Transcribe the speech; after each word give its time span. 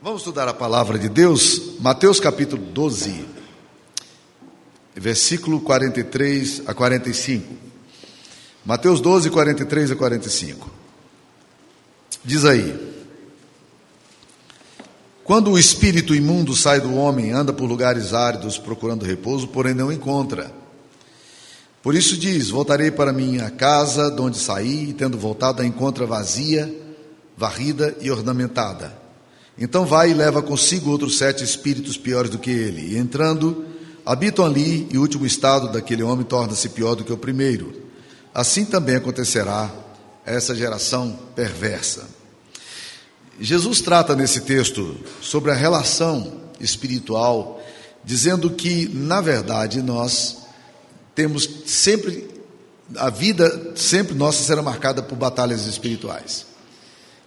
Vamos 0.00 0.20
estudar 0.20 0.46
a 0.46 0.54
palavra 0.54 0.96
de 0.96 1.08
Deus, 1.08 1.80
Mateus 1.80 2.20
capítulo 2.20 2.62
12, 2.62 3.26
versículo 4.94 5.60
43 5.60 6.62
a 6.68 6.72
45. 6.72 7.52
Mateus 8.64 9.00
12, 9.00 9.28
43 9.28 9.90
a 9.90 9.96
45. 9.96 10.70
Diz 12.24 12.44
aí: 12.44 12.94
Quando 15.24 15.50
o 15.50 15.58
espírito 15.58 16.14
imundo 16.14 16.54
sai 16.54 16.80
do 16.80 16.94
homem, 16.94 17.32
anda 17.32 17.52
por 17.52 17.68
lugares 17.68 18.14
áridos 18.14 18.56
procurando 18.56 19.04
repouso, 19.04 19.48
porém 19.48 19.74
não 19.74 19.90
encontra. 19.90 20.52
Por 21.82 21.96
isso 21.96 22.16
diz: 22.16 22.50
Voltarei 22.50 22.92
para 22.92 23.12
minha 23.12 23.50
casa, 23.50 24.12
de 24.12 24.20
onde 24.20 24.38
saí, 24.38 24.90
e 24.90 24.92
tendo 24.92 25.18
voltado, 25.18 25.60
a 25.60 25.66
encontra 25.66 26.06
vazia, 26.06 26.72
varrida 27.36 27.96
e 28.00 28.12
ornamentada. 28.12 29.07
Então 29.58 29.84
vai 29.84 30.10
e 30.10 30.14
leva 30.14 30.40
consigo 30.40 30.90
outros 30.90 31.18
sete 31.18 31.42
espíritos 31.42 31.96
piores 31.96 32.30
do 32.30 32.38
que 32.38 32.50
ele. 32.50 32.94
E 32.94 32.98
entrando, 32.98 33.66
habitam 34.06 34.44
ali, 34.44 34.86
e 34.90 34.96
o 34.96 35.00
último 35.00 35.26
estado 35.26 35.72
daquele 35.72 36.02
homem 36.02 36.24
torna-se 36.24 36.68
pior 36.68 36.94
do 36.94 37.04
que 37.04 37.12
o 37.12 37.18
primeiro. 37.18 37.72
Assim 38.32 38.64
também 38.64 38.96
acontecerá 38.96 39.70
a 40.24 40.30
essa 40.30 40.54
geração 40.54 41.18
perversa. 41.34 42.08
Jesus 43.40 43.80
trata 43.80 44.14
nesse 44.14 44.40
texto 44.42 44.96
sobre 45.20 45.50
a 45.50 45.54
relação 45.54 46.40
espiritual, 46.60 47.60
dizendo 48.04 48.50
que, 48.50 48.88
na 48.88 49.20
verdade, 49.20 49.82
nós 49.82 50.38
temos 51.14 51.48
sempre, 51.66 52.30
a 52.96 53.10
vida 53.10 53.72
sempre 53.74 54.14
nossa 54.14 54.42
será 54.42 54.62
marcada 54.62 55.02
por 55.02 55.16
batalhas 55.16 55.66
espirituais. 55.66 56.47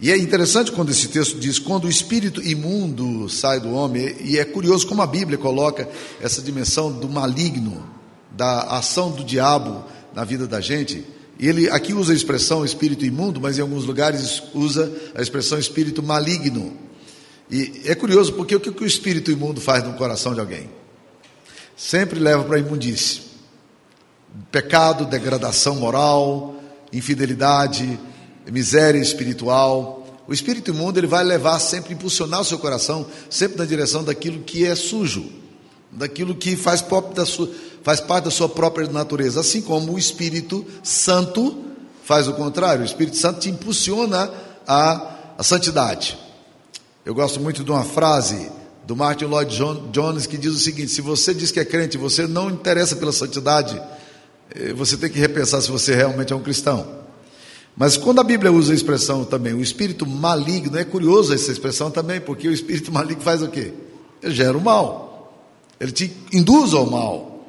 E 0.01 0.11
é 0.11 0.17
interessante 0.17 0.71
quando 0.71 0.89
esse 0.89 1.07
texto 1.09 1.39
diz: 1.39 1.59
quando 1.59 1.85
o 1.85 1.89
espírito 1.89 2.41
imundo 2.41 3.29
sai 3.29 3.59
do 3.59 3.71
homem, 3.71 4.15
e 4.21 4.39
é 4.39 4.43
curioso 4.43 4.87
como 4.87 5.03
a 5.03 5.07
Bíblia 5.07 5.37
coloca 5.37 5.87
essa 6.19 6.41
dimensão 6.41 6.91
do 6.91 7.07
maligno, 7.07 7.87
da 8.31 8.61
ação 8.77 9.11
do 9.11 9.23
diabo 9.23 9.85
na 10.11 10.23
vida 10.23 10.47
da 10.47 10.59
gente. 10.59 11.05
E 11.37 11.47
ele 11.47 11.69
aqui 11.69 11.93
usa 11.93 12.13
a 12.13 12.15
expressão 12.15 12.65
espírito 12.65 13.05
imundo, 13.05 13.39
mas 13.39 13.59
em 13.59 13.61
alguns 13.61 13.85
lugares 13.85 14.41
usa 14.55 14.91
a 15.13 15.21
expressão 15.21 15.59
espírito 15.59 16.01
maligno. 16.01 16.73
E 17.49 17.83
é 17.85 17.93
curioso 17.93 18.33
porque 18.33 18.55
o 18.55 18.59
que 18.59 18.83
o 18.83 18.87
espírito 18.87 19.29
imundo 19.29 19.61
faz 19.61 19.83
no 19.83 19.93
coração 19.93 20.33
de 20.33 20.39
alguém? 20.39 20.69
Sempre 21.77 22.19
leva 22.19 22.43
para 22.43 22.55
a 22.57 22.59
imundície. 22.59 23.21
Pecado, 24.51 25.05
degradação 25.05 25.75
moral, 25.75 26.55
infidelidade, 26.93 27.99
miséria 28.49 28.99
espiritual. 28.99 30.05
O 30.27 30.33
espírito 30.33 30.71
imundo 30.71 30.99
ele 30.99 31.07
vai 31.07 31.23
levar 31.23 31.59
sempre, 31.59 31.93
impulsionar 31.93 32.41
o 32.41 32.45
seu 32.45 32.57
coração 32.57 33.05
sempre 33.29 33.57
na 33.57 33.65
direção 33.65 34.03
daquilo 34.03 34.41
que 34.41 34.65
é 34.65 34.75
sujo, 34.75 35.29
daquilo 35.91 36.33
que 36.35 36.55
faz, 36.55 36.83
da 37.13 37.25
sua, 37.25 37.49
faz 37.83 37.99
parte 37.99 38.25
da 38.25 38.31
sua 38.31 38.47
própria 38.47 38.87
natureza. 38.87 39.41
Assim 39.41 39.61
como 39.61 39.93
o 39.93 39.99
Espírito 39.99 40.65
Santo 40.81 41.65
faz 42.03 42.27
o 42.27 42.33
contrário, 42.33 42.81
o 42.81 42.85
Espírito 42.85 43.17
Santo 43.17 43.41
te 43.41 43.49
impulsiona 43.49 44.31
à, 44.67 45.33
à 45.37 45.43
santidade. 45.43 46.17
Eu 47.05 47.13
gosto 47.13 47.39
muito 47.39 47.63
de 47.63 47.71
uma 47.71 47.83
frase 47.83 48.49
do 48.85 48.95
Martin 48.95 49.25
Lloyd 49.25 49.57
Jones 49.91 50.25
que 50.25 50.37
diz 50.37 50.53
o 50.53 50.59
seguinte: 50.59 50.91
se 50.91 51.01
você 51.01 51.33
diz 51.33 51.51
que 51.51 51.59
é 51.59 51.65
crente, 51.65 51.97
você 51.97 52.27
não 52.27 52.49
interessa 52.49 52.95
pela 52.95 53.11
santidade, 53.11 53.81
eh, 54.53 54.73
você 54.73 54.97
tem 54.97 55.09
que 55.09 55.19
repensar 55.19 55.61
se 55.61 55.71
você 55.71 55.95
realmente 55.95 56.31
é 56.31 56.35
um 56.35 56.41
cristão. 56.41 57.00
Mas 57.75 57.97
quando 57.97 58.19
a 58.19 58.23
Bíblia 58.23 58.51
usa 58.51 58.73
a 58.73 58.75
expressão 58.75 59.23
também, 59.23 59.53
o 59.53 59.61
espírito 59.61 60.05
maligno, 60.05 60.77
é 60.77 60.83
curioso 60.83 61.33
essa 61.33 61.51
expressão 61.51 61.89
também, 61.89 62.19
porque 62.19 62.47
o 62.47 62.51
espírito 62.51 62.91
maligno 62.93 63.21
faz 63.23 63.41
o 63.41 63.47
quê? 63.47 63.73
Ele 64.21 64.35
gera 64.35 64.57
o 64.57 64.61
mal, 64.61 65.33
ele 65.79 65.91
te 65.91 66.11
induz 66.31 66.73
ao 66.73 66.85
mal. 66.85 67.47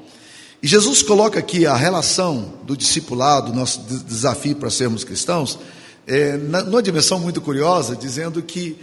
E 0.63 0.69
Jesus 0.69 1.03
coloca 1.03 1.39
aqui 1.39 1.67
a 1.67 1.75
relação 1.75 2.55
do 2.63 2.77
discipulado, 2.77 3.53
nosso 3.53 3.81
desafio 3.81 4.55
para 4.55 4.71
sermos 4.71 5.03
cristãos, 5.03 5.59
é, 6.07 6.37
numa 6.37 6.83
dimensão 6.83 7.19
muito 7.19 7.41
curiosa, 7.41 7.97
dizendo 7.97 8.41
que 8.43 8.79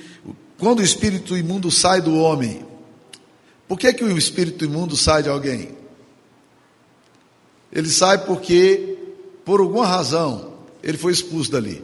quando 0.57 0.79
o 0.79 0.83
espírito 0.83 1.37
imundo 1.37 1.71
sai 1.71 2.01
do 2.01 2.15
homem, 2.15 2.65
por 3.65 3.79
que, 3.79 3.93
que 3.93 4.03
o 4.03 4.17
espírito 4.17 4.65
imundo 4.65 4.97
sai 4.97 5.23
de 5.23 5.29
alguém? 5.29 5.69
Ele 7.71 7.89
sai 7.89 8.17
porque, 8.25 8.97
por 9.45 9.61
alguma 9.61 9.85
razão, 9.85 10.48
ele 10.83 10.97
foi 10.97 11.11
expulso 11.11 11.51
dali. 11.51 11.83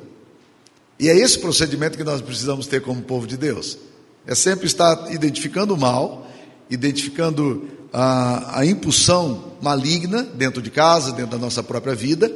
E 1.00 1.10
é 1.10 1.18
esse 1.18 1.40
procedimento 1.40 1.98
que 1.98 2.04
nós 2.04 2.22
precisamos 2.22 2.68
ter 2.68 2.82
como 2.82 3.02
povo 3.02 3.28
de 3.28 3.38
Deus. 3.38 3.78
É 4.26 4.34
sempre 4.34 4.66
estar 4.66 5.12
identificando 5.12 5.74
o 5.74 5.78
mal, 5.78 6.28
identificando 6.70 7.68
a, 7.92 8.60
a 8.60 8.66
impulsão 8.66 9.54
maligna 9.62 10.24
dentro 10.24 10.62
de 10.62 10.72
casa, 10.72 11.12
dentro 11.12 11.32
da 11.32 11.38
nossa 11.38 11.62
própria 11.62 11.94
vida, 11.94 12.32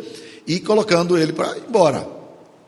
e 0.45 0.59
colocando 0.59 1.17
ele 1.17 1.33
para 1.33 1.57
ir 1.57 1.63
embora. 1.67 2.07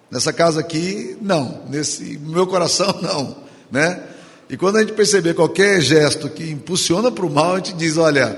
Nessa 0.10 0.34
casa 0.34 0.60
aqui, 0.60 1.18
não. 1.22 1.62
Nesse 1.70 2.18
meu 2.18 2.48
coração, 2.48 2.98
não. 3.02 3.38
Né? 3.72 4.02
E 4.50 4.58
quando 4.58 4.78
a 4.78 4.82
gente 4.82 4.94
perceber 4.94 5.34
qualquer 5.34 5.82
gesto 5.82 6.30
que 6.30 6.50
impulsiona 6.50 7.12
para 7.12 7.26
o 7.26 7.30
mal, 7.30 7.54
a 7.54 7.58
gente 7.58 7.74
diz: 7.74 7.98
olha, 7.98 8.38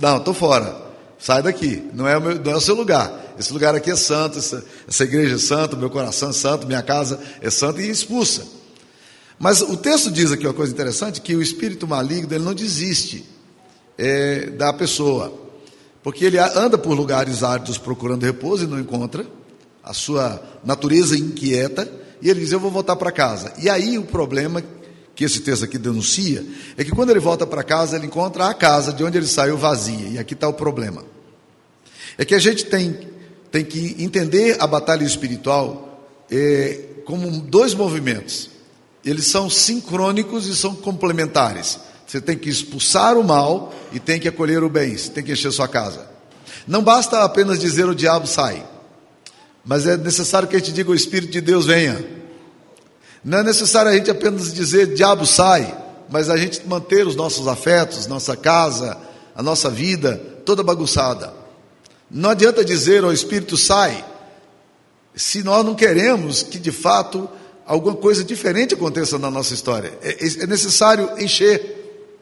não, 0.00 0.18
estou 0.18 0.34
fora, 0.34 0.85
sai 1.18 1.42
daqui, 1.42 1.82
não 1.92 2.06
é, 2.06 2.16
o 2.16 2.20
meu, 2.20 2.34
não 2.42 2.52
é 2.52 2.56
o 2.56 2.60
seu 2.60 2.74
lugar. 2.74 3.34
Esse 3.38 3.52
lugar 3.52 3.74
aqui 3.74 3.90
é 3.90 3.96
santo, 3.96 4.38
essa, 4.38 4.64
essa 4.88 5.04
igreja 5.04 5.36
é 5.36 5.38
santa, 5.38 5.76
meu 5.76 5.90
coração 5.90 6.30
é 6.30 6.32
santo, 6.32 6.66
minha 6.66 6.82
casa 6.82 7.20
é 7.40 7.50
santa 7.50 7.82
e 7.82 7.90
expulsa. 7.90 8.46
Mas 9.38 9.60
o 9.60 9.76
texto 9.76 10.10
diz 10.10 10.32
aqui 10.32 10.46
uma 10.46 10.54
coisa 10.54 10.72
interessante, 10.72 11.20
que 11.20 11.34
o 11.34 11.42
espírito 11.42 11.86
maligno 11.86 12.32
ele 12.34 12.44
não 12.44 12.54
desiste 12.54 13.24
é, 13.98 14.50
da 14.50 14.72
pessoa, 14.72 15.32
porque 16.02 16.24
ele 16.24 16.38
anda 16.38 16.78
por 16.78 16.94
lugares 16.94 17.42
áridos 17.42 17.76
procurando 17.76 18.24
repouso 18.24 18.64
e 18.64 18.66
não 18.66 18.80
encontra, 18.80 19.26
a 19.82 19.92
sua 19.92 20.42
natureza 20.64 21.16
inquieta, 21.16 21.90
e 22.20 22.30
ele 22.30 22.40
diz, 22.40 22.52
eu 22.52 22.58
vou 22.58 22.70
voltar 22.70 22.96
para 22.96 23.12
casa. 23.12 23.52
E 23.58 23.68
aí 23.68 23.98
o 23.98 24.04
problema 24.04 24.62
que 25.16 25.24
esse 25.24 25.40
texto 25.40 25.64
aqui 25.64 25.78
denuncia, 25.78 26.44
é 26.76 26.84
que 26.84 26.92
quando 26.92 27.10
ele 27.10 27.18
volta 27.18 27.44
para 27.44 27.64
casa, 27.64 27.96
ele 27.96 28.06
encontra 28.06 28.48
a 28.48 28.54
casa 28.54 28.92
de 28.92 29.02
onde 29.02 29.18
ele 29.18 29.26
saiu 29.26 29.56
vazia, 29.56 30.08
e 30.10 30.18
aqui 30.18 30.34
está 30.34 30.46
o 30.46 30.52
problema. 30.52 31.02
É 32.16 32.24
que 32.24 32.34
a 32.34 32.38
gente 32.38 32.66
tem 32.66 33.16
tem 33.50 33.64
que 33.64 33.96
entender 33.98 34.56
a 34.60 34.66
batalha 34.66 35.02
espiritual 35.02 36.06
é, 36.30 36.80
como 37.06 37.30
dois 37.40 37.72
movimentos. 37.72 38.50
Eles 39.02 39.26
são 39.26 39.48
sincrônicos 39.48 40.46
e 40.46 40.54
são 40.54 40.74
complementares. 40.74 41.78
Você 42.06 42.20
tem 42.20 42.36
que 42.36 42.50
expulsar 42.50 43.16
o 43.16 43.24
mal 43.24 43.72
e 43.92 43.98
tem 43.98 44.20
que 44.20 44.28
acolher 44.28 44.62
o 44.62 44.68
bem, 44.68 44.96
você 44.96 45.08
tem 45.10 45.24
que 45.24 45.32
encher 45.32 45.52
sua 45.52 45.68
casa. 45.68 46.06
Não 46.66 46.82
basta 46.82 47.24
apenas 47.24 47.58
dizer 47.58 47.86
o 47.88 47.94
diabo 47.94 48.26
sai, 48.26 48.62
mas 49.64 49.86
é 49.86 49.96
necessário 49.96 50.46
que 50.46 50.56
a 50.56 50.58
gente 50.58 50.72
diga 50.72 50.90
o 50.90 50.94
Espírito 50.94 51.32
de 51.32 51.40
Deus 51.40 51.66
venha. 51.66 52.04
Não 53.26 53.38
é 53.38 53.42
necessário 53.42 53.90
a 53.90 53.94
gente 53.94 54.08
apenas 54.08 54.54
dizer 54.54 54.94
diabo 54.94 55.26
sai, 55.26 55.76
mas 56.08 56.30
a 56.30 56.36
gente 56.36 56.64
manter 56.64 57.04
os 57.04 57.16
nossos 57.16 57.48
afetos, 57.48 58.06
nossa 58.06 58.36
casa, 58.36 58.96
a 59.34 59.42
nossa 59.42 59.68
vida 59.68 60.22
toda 60.44 60.62
bagunçada. 60.62 61.34
Não 62.08 62.30
adianta 62.30 62.64
dizer 62.64 63.02
ao 63.02 63.12
Espírito 63.12 63.56
sai, 63.56 64.04
se 65.12 65.42
nós 65.42 65.64
não 65.64 65.74
queremos 65.74 66.44
que 66.44 66.56
de 66.56 66.70
fato 66.70 67.28
alguma 67.66 67.96
coisa 67.96 68.22
diferente 68.22 68.74
aconteça 68.74 69.18
na 69.18 69.28
nossa 69.28 69.54
história. 69.54 69.92
É, 70.02 70.24
é, 70.24 70.44
é 70.44 70.46
necessário 70.46 71.10
encher 71.18 72.14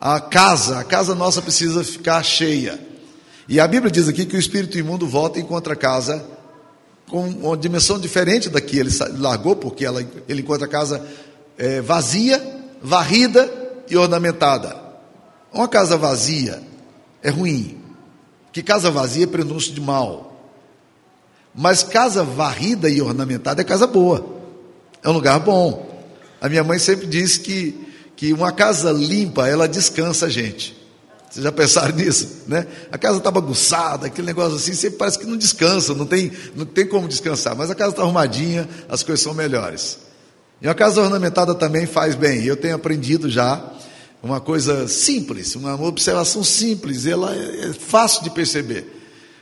a 0.00 0.20
casa, 0.20 0.78
a 0.78 0.84
casa 0.84 1.16
nossa 1.16 1.42
precisa 1.42 1.82
ficar 1.82 2.22
cheia. 2.22 2.78
E 3.48 3.58
a 3.58 3.66
Bíblia 3.66 3.90
diz 3.90 4.06
aqui 4.06 4.24
que 4.24 4.36
o 4.36 4.38
espírito 4.38 4.78
imundo 4.78 5.04
volta 5.04 5.40
e 5.40 5.42
encontra 5.42 5.72
a 5.72 5.76
casa 5.76 6.24
com 7.12 7.28
uma 7.28 7.58
dimensão 7.58 7.98
diferente 7.98 8.48
da 8.48 8.58
que 8.58 8.78
ele 8.78 8.88
largou, 9.18 9.54
porque 9.54 9.84
ela, 9.84 10.02
ele 10.26 10.40
encontra 10.40 10.64
a 10.64 10.68
casa 10.68 11.06
é, 11.58 11.78
vazia, 11.82 12.42
varrida 12.82 13.52
e 13.90 13.98
ornamentada. 13.98 14.74
Uma 15.52 15.68
casa 15.68 15.98
vazia 15.98 16.62
é 17.22 17.28
ruim, 17.28 17.78
que 18.50 18.62
casa 18.62 18.90
vazia 18.90 19.24
é 19.24 19.26
prenúncio 19.26 19.74
de 19.74 19.80
mal. 19.82 20.50
Mas 21.54 21.82
casa 21.82 22.24
varrida 22.24 22.88
e 22.88 23.02
ornamentada 23.02 23.60
é 23.60 23.64
casa 23.64 23.86
boa. 23.86 24.24
É 25.04 25.08
um 25.10 25.12
lugar 25.12 25.38
bom. 25.38 25.86
A 26.40 26.48
minha 26.48 26.64
mãe 26.64 26.78
sempre 26.78 27.06
disse 27.06 27.40
que, 27.40 27.78
que 28.16 28.32
uma 28.32 28.52
casa 28.52 28.90
limpa, 28.90 29.46
ela 29.46 29.68
descansa 29.68 30.26
a 30.26 30.30
gente. 30.30 30.74
Vocês 31.32 31.44
já 31.44 31.50
pensaram 31.50 31.96
nisso? 31.96 32.28
Né? 32.46 32.66
A 32.90 32.98
casa 32.98 33.16
está 33.16 33.30
bagunçada, 33.30 34.06
aquele 34.06 34.26
negócio 34.26 34.56
assim, 34.56 34.74
sempre 34.74 34.98
parece 34.98 35.18
que 35.18 35.24
não 35.24 35.36
descansa, 35.36 35.94
não 35.94 36.04
tem, 36.04 36.30
não 36.54 36.66
tem 36.66 36.86
como 36.86 37.08
descansar. 37.08 37.56
Mas 37.56 37.70
a 37.70 37.74
casa 37.74 37.92
está 37.92 38.02
arrumadinha, 38.02 38.68
as 38.86 39.02
coisas 39.02 39.22
são 39.22 39.32
melhores. 39.32 39.98
E 40.60 40.68
uma 40.68 40.74
casa 40.74 41.00
ornamentada 41.00 41.54
também 41.54 41.86
faz 41.86 42.14
bem. 42.14 42.44
Eu 42.44 42.56
tenho 42.56 42.74
aprendido 42.74 43.30
já 43.30 43.64
uma 44.22 44.40
coisa 44.40 44.86
simples, 44.86 45.56
uma 45.56 45.74
observação 45.82 46.44
simples, 46.44 47.06
ela 47.06 47.34
é, 47.34 47.70
é 47.70 47.72
fácil 47.72 48.22
de 48.22 48.30
perceber. 48.30 49.00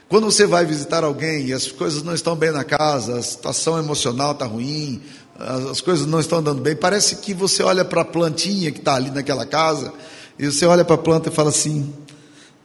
Quando 0.09 0.25
você 0.25 0.45
vai 0.47 0.65
visitar 0.65 1.03
alguém 1.03 1.47
e 1.47 1.53
as 1.53 1.67
coisas 1.71 2.03
não 2.03 2.13
estão 2.13 2.35
bem 2.35 2.51
na 2.51 2.63
casa, 2.63 3.19
a 3.19 3.21
situação 3.21 3.77
emocional 3.77 4.31
está 4.31 4.45
ruim, 4.45 5.01
as 5.37 5.81
coisas 5.81 6.07
não 6.07 6.19
estão 6.19 6.39
andando 6.39 6.61
bem, 6.61 6.75
parece 6.75 7.17
que 7.17 7.33
você 7.33 7.61
olha 7.61 7.85
para 7.85 8.01
a 8.01 8.05
plantinha 8.05 8.71
que 8.71 8.79
está 8.79 8.95
ali 8.95 9.11
naquela 9.11 9.45
casa, 9.45 9.93
e 10.37 10.45
você 10.45 10.65
olha 10.65 10.83
para 10.83 10.95
a 10.95 10.97
planta 10.97 11.29
e 11.29 11.31
fala 11.31 11.49
assim: 11.49 11.93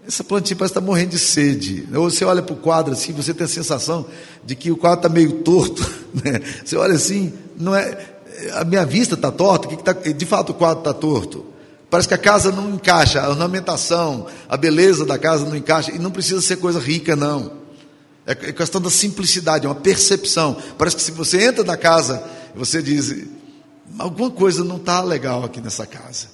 essa 0.06 0.22
plantinha 0.22 0.56
parece 0.56 0.72
estar 0.72 0.80
tá 0.80 0.86
morrendo 0.86 1.10
de 1.10 1.18
sede. 1.18 1.88
Ou 1.94 2.10
você 2.10 2.24
olha 2.24 2.42
para 2.42 2.54
o 2.54 2.56
quadro 2.56 2.92
assim, 2.92 3.12
você 3.12 3.34
tem 3.34 3.44
a 3.44 3.48
sensação 3.48 4.06
de 4.44 4.54
que 4.54 4.70
o 4.70 4.76
quadro 4.76 5.00
está 5.00 5.08
meio 5.08 5.42
torto. 5.42 5.84
Né? 6.16 6.40
Você 6.64 6.76
olha 6.76 6.94
assim, 6.94 7.30
não 7.58 7.76
é, 7.76 7.94
a 8.54 8.64
minha 8.64 8.86
vista 8.86 9.14
está 9.14 9.30
torta, 9.30 9.68
que 9.68 9.76
que 9.76 9.82
tá, 9.82 9.92
de 9.92 10.24
fato 10.24 10.50
o 10.50 10.54
quadro 10.54 10.78
está 10.78 10.94
torto. 10.94 11.44
Parece 11.90 12.08
que 12.08 12.14
a 12.14 12.18
casa 12.18 12.50
não 12.50 12.70
encaixa, 12.70 13.20
a 13.20 13.28
ornamentação, 13.28 14.26
a 14.48 14.56
beleza 14.56 15.04
da 15.04 15.18
casa 15.18 15.44
não 15.44 15.54
encaixa, 15.54 15.92
e 15.92 15.98
não 15.98 16.10
precisa 16.10 16.40
ser 16.40 16.56
coisa 16.56 16.80
rica, 16.80 17.14
não. 17.14 17.52
É, 18.26 18.32
é 18.32 18.52
questão 18.52 18.80
da 18.80 18.88
simplicidade, 18.88 19.66
é 19.66 19.68
uma 19.68 19.74
percepção. 19.74 20.56
Parece 20.78 20.96
que 20.96 21.02
se 21.02 21.12
você 21.12 21.44
entra 21.44 21.62
na 21.62 21.76
casa, 21.76 22.22
você 22.54 22.82
diz: 22.82 23.14
alguma 23.98 24.30
coisa 24.30 24.64
não 24.64 24.76
está 24.76 25.02
legal 25.02 25.44
aqui 25.44 25.60
nessa 25.60 25.86
casa. 25.86 26.28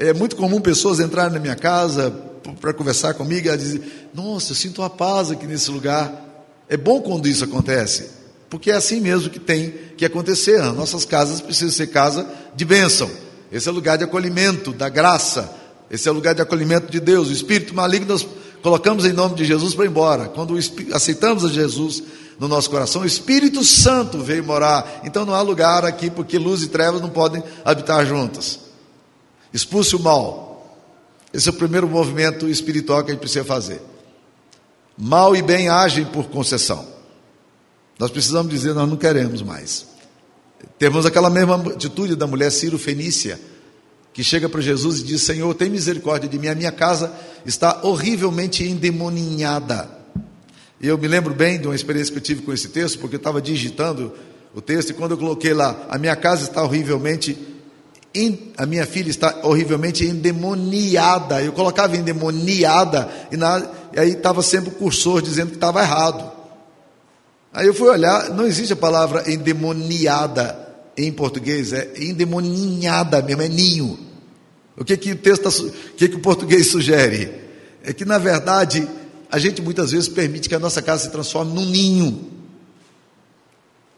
É 0.00 0.12
muito 0.12 0.36
comum 0.36 0.60
pessoas 0.60 1.00
entrarem 1.00 1.32
na 1.32 1.40
minha 1.40 1.56
casa 1.56 2.14
para 2.60 2.72
conversar 2.72 3.14
comigo 3.14 3.48
e 3.48 3.56
dizer: 3.56 4.08
Nossa, 4.14 4.52
eu 4.52 4.56
sinto 4.56 4.80
uma 4.80 4.88
paz 4.88 5.32
aqui 5.32 5.44
nesse 5.44 5.72
lugar. 5.72 6.46
É 6.68 6.76
bom 6.76 7.00
quando 7.00 7.26
isso 7.26 7.42
acontece, 7.42 8.08
porque 8.48 8.70
é 8.70 8.74
assim 8.74 9.00
mesmo 9.00 9.28
que 9.28 9.40
tem 9.40 9.74
que 9.96 10.04
acontecer. 10.04 10.60
As 10.60 10.72
nossas 10.72 11.04
casas 11.04 11.40
precisam 11.40 11.72
ser 11.72 11.88
casa 11.88 12.24
de 12.54 12.64
bênção. 12.64 13.10
Esse 13.50 13.68
é 13.68 13.72
lugar 13.72 13.98
de 13.98 14.04
acolhimento, 14.04 14.72
da 14.72 14.88
graça. 14.88 15.52
Esse 15.90 16.08
é 16.08 16.12
lugar 16.12 16.32
de 16.32 16.42
acolhimento 16.42 16.92
de 16.92 17.00
Deus. 17.00 17.28
O 17.28 17.32
espírito 17.32 17.74
maligno 17.74 18.06
nós 18.06 18.24
colocamos 18.62 19.04
em 19.04 19.12
nome 19.12 19.34
de 19.34 19.44
Jesus 19.44 19.74
para 19.74 19.84
ir 19.84 19.88
embora. 19.88 20.26
Quando 20.26 20.56
aceitamos 20.92 21.44
a 21.44 21.48
Jesus 21.48 22.04
no 22.38 22.46
nosso 22.46 22.70
coração, 22.70 23.02
o 23.02 23.06
Espírito 23.06 23.64
Santo 23.64 24.18
veio 24.18 24.44
morar. 24.44 25.00
Então 25.02 25.26
não 25.26 25.34
há 25.34 25.40
lugar 25.40 25.84
aqui 25.84 26.08
porque 26.08 26.38
luz 26.38 26.62
e 26.62 26.68
trevas 26.68 27.00
não 27.00 27.10
podem 27.10 27.42
habitar 27.64 28.06
juntas. 28.06 28.67
Expulse 29.52 29.96
o 29.96 30.00
mal. 30.00 30.48
Esse 31.32 31.48
é 31.48 31.52
o 31.52 31.54
primeiro 31.54 31.88
movimento 31.88 32.48
espiritual 32.48 33.02
que 33.02 33.10
a 33.10 33.14
gente 33.14 33.20
precisa 33.20 33.44
fazer. 33.44 33.80
Mal 34.96 35.36
e 35.36 35.42
bem 35.42 35.68
agem 35.68 36.04
por 36.04 36.28
concessão. 36.28 36.86
Nós 37.98 38.10
precisamos 38.10 38.50
dizer, 38.50 38.74
nós 38.74 38.88
não 38.88 38.96
queremos 38.96 39.42
mais. 39.42 39.86
Temos 40.78 41.06
aquela 41.06 41.30
mesma 41.30 41.56
atitude 41.56 42.16
da 42.16 42.26
mulher 42.26 42.50
Ciro 42.50 42.78
Fenícia, 42.78 43.40
que 44.12 44.24
chega 44.24 44.48
para 44.48 44.60
Jesus 44.60 45.00
e 45.00 45.04
diz: 45.04 45.22
Senhor, 45.22 45.52
tem 45.54 45.68
misericórdia 45.68 46.28
de 46.28 46.38
mim, 46.38 46.48
a 46.48 46.54
minha 46.54 46.72
casa 46.72 47.12
está 47.46 47.80
horrivelmente 47.82 48.64
endemoninhada. 48.64 49.88
E 50.80 50.86
eu 50.86 50.96
me 50.96 51.08
lembro 51.08 51.34
bem 51.34 51.60
de 51.60 51.66
uma 51.66 51.74
experiência 51.74 52.12
que 52.12 52.18
eu 52.18 52.22
tive 52.22 52.42
com 52.42 52.52
esse 52.52 52.68
texto, 52.68 52.98
porque 52.98 53.16
eu 53.16 53.18
estava 53.18 53.42
digitando 53.42 54.12
o 54.54 54.60
texto, 54.60 54.90
e 54.90 54.94
quando 54.94 55.12
eu 55.12 55.18
coloquei 55.18 55.52
lá, 55.52 55.86
a 55.88 55.98
minha 55.98 56.16
casa 56.16 56.44
está 56.44 56.62
horrivelmente, 56.62 57.36
a 58.56 58.66
minha 58.66 58.86
filha 58.86 59.10
está 59.10 59.40
horrivelmente 59.42 60.04
endemoniada. 60.04 61.42
Eu 61.42 61.52
colocava 61.52 61.96
endemoniada, 61.96 63.08
e, 63.30 63.36
na, 63.36 63.64
e 63.92 64.00
aí 64.00 64.12
estava 64.12 64.42
sempre 64.42 64.70
o 64.70 64.72
cursor 64.72 65.22
dizendo 65.22 65.50
que 65.50 65.56
estava 65.56 65.82
errado. 65.82 66.30
Aí 67.52 67.66
eu 67.66 67.74
fui 67.74 67.88
olhar, 67.88 68.30
não 68.30 68.46
existe 68.46 68.72
a 68.72 68.76
palavra 68.76 69.30
endemoniada 69.30 70.68
em 70.96 71.12
português, 71.12 71.72
é 71.72 71.92
endemoninhada 71.98 73.22
mesmo, 73.22 73.42
é 73.42 73.48
ninho. 73.48 73.98
O 74.76 74.84
que, 74.84 74.96
que 74.96 75.12
o 75.12 75.16
texto, 75.16 75.42
tá, 75.42 75.48
o 75.48 75.94
que, 75.94 76.08
que 76.08 76.16
o 76.16 76.20
português 76.20 76.70
sugere? 76.70 77.32
É 77.82 77.92
que, 77.92 78.04
na 78.04 78.18
verdade, 78.18 78.88
a 79.30 79.38
gente 79.38 79.62
muitas 79.62 79.92
vezes 79.92 80.08
permite 80.08 80.48
que 80.48 80.54
a 80.54 80.58
nossa 80.58 80.82
casa 80.82 81.04
se 81.04 81.10
transforme 81.10 81.52
num 81.52 81.66
ninho 81.66 82.30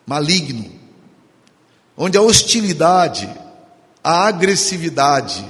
maligno, 0.07 0.65
onde 1.97 2.19
a 2.19 2.23
hostilidade, 2.23 3.29
a 4.03 4.27
agressividade, 4.27 5.45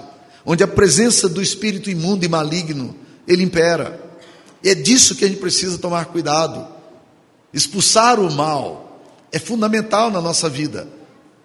onde 0.45 0.63
a 0.63 0.69
presença 0.69 1.29
do 1.29 1.43
espírito 1.43 1.91
imundo 1.91 2.25
e 2.25 2.29
maligno, 2.29 2.95
ele 3.27 3.43
impera. 3.43 4.01
E 4.63 4.69
é 4.69 4.75
disso 4.75 5.15
que 5.15 5.25
a 5.25 5.29
gente 5.29 5.41
precisa 5.41 5.79
tomar 5.79 6.07
cuidado. 6.07 6.67
Expulsar 7.53 8.19
o 8.21 8.31
mal 8.31 9.01
é 9.33 9.39
fundamental 9.39 10.11
na 10.11 10.21
nossa 10.21 10.49
vida. 10.49 10.89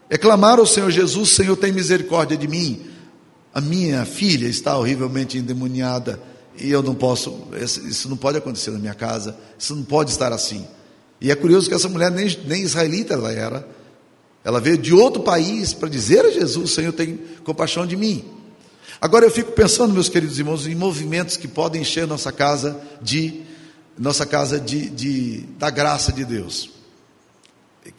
É 0.09 0.17
clamar 0.17 0.59
ao 0.59 0.65
Senhor 0.65 0.91
Jesus: 0.91 1.29
Senhor, 1.29 1.55
tem 1.55 1.71
misericórdia 1.71 2.37
de 2.37 2.47
mim. 2.47 2.85
A 3.53 3.61
minha 3.61 4.05
filha 4.05 4.47
está 4.47 4.77
horrivelmente 4.77 5.37
endemoniada 5.37 6.21
e 6.57 6.69
eu 6.71 6.81
não 6.81 6.95
posso, 6.95 7.47
isso 7.57 8.09
não 8.09 8.17
pode 8.17 8.37
acontecer 8.37 8.71
na 8.71 8.79
minha 8.79 8.93
casa, 8.93 9.35
isso 9.57 9.75
não 9.75 9.83
pode 9.83 10.11
estar 10.11 10.31
assim. 10.31 10.65
E 11.19 11.31
é 11.31 11.35
curioso 11.35 11.67
que 11.67 11.75
essa 11.75 11.89
mulher 11.89 12.11
nem, 12.11 12.27
nem 12.45 12.63
israelita 12.63 13.13
ela 13.13 13.31
era, 13.31 13.67
ela 14.45 14.61
veio 14.61 14.77
de 14.77 14.93
outro 14.93 15.23
país 15.23 15.73
para 15.73 15.89
dizer 15.89 16.23
a 16.23 16.29
Jesus: 16.29 16.75
Senhor, 16.75 16.93
tem 16.93 17.19
compaixão 17.43 17.85
de 17.85 17.97
mim. 17.97 18.23
Agora 19.01 19.25
eu 19.25 19.31
fico 19.31 19.51
pensando, 19.51 19.91
meus 19.91 20.07
queridos 20.07 20.37
irmãos, 20.37 20.67
em 20.67 20.75
movimentos 20.75 21.35
que 21.35 21.47
podem 21.47 21.81
encher 21.81 22.05
nossa 22.05 22.31
casa 22.31 22.79
de 23.01 23.41
nossa 23.97 24.25
casa 24.25 24.59
de, 24.59 24.89
de 24.89 25.39
da 25.57 25.71
graça 25.71 26.13
de 26.13 26.23
Deus. 26.23 26.69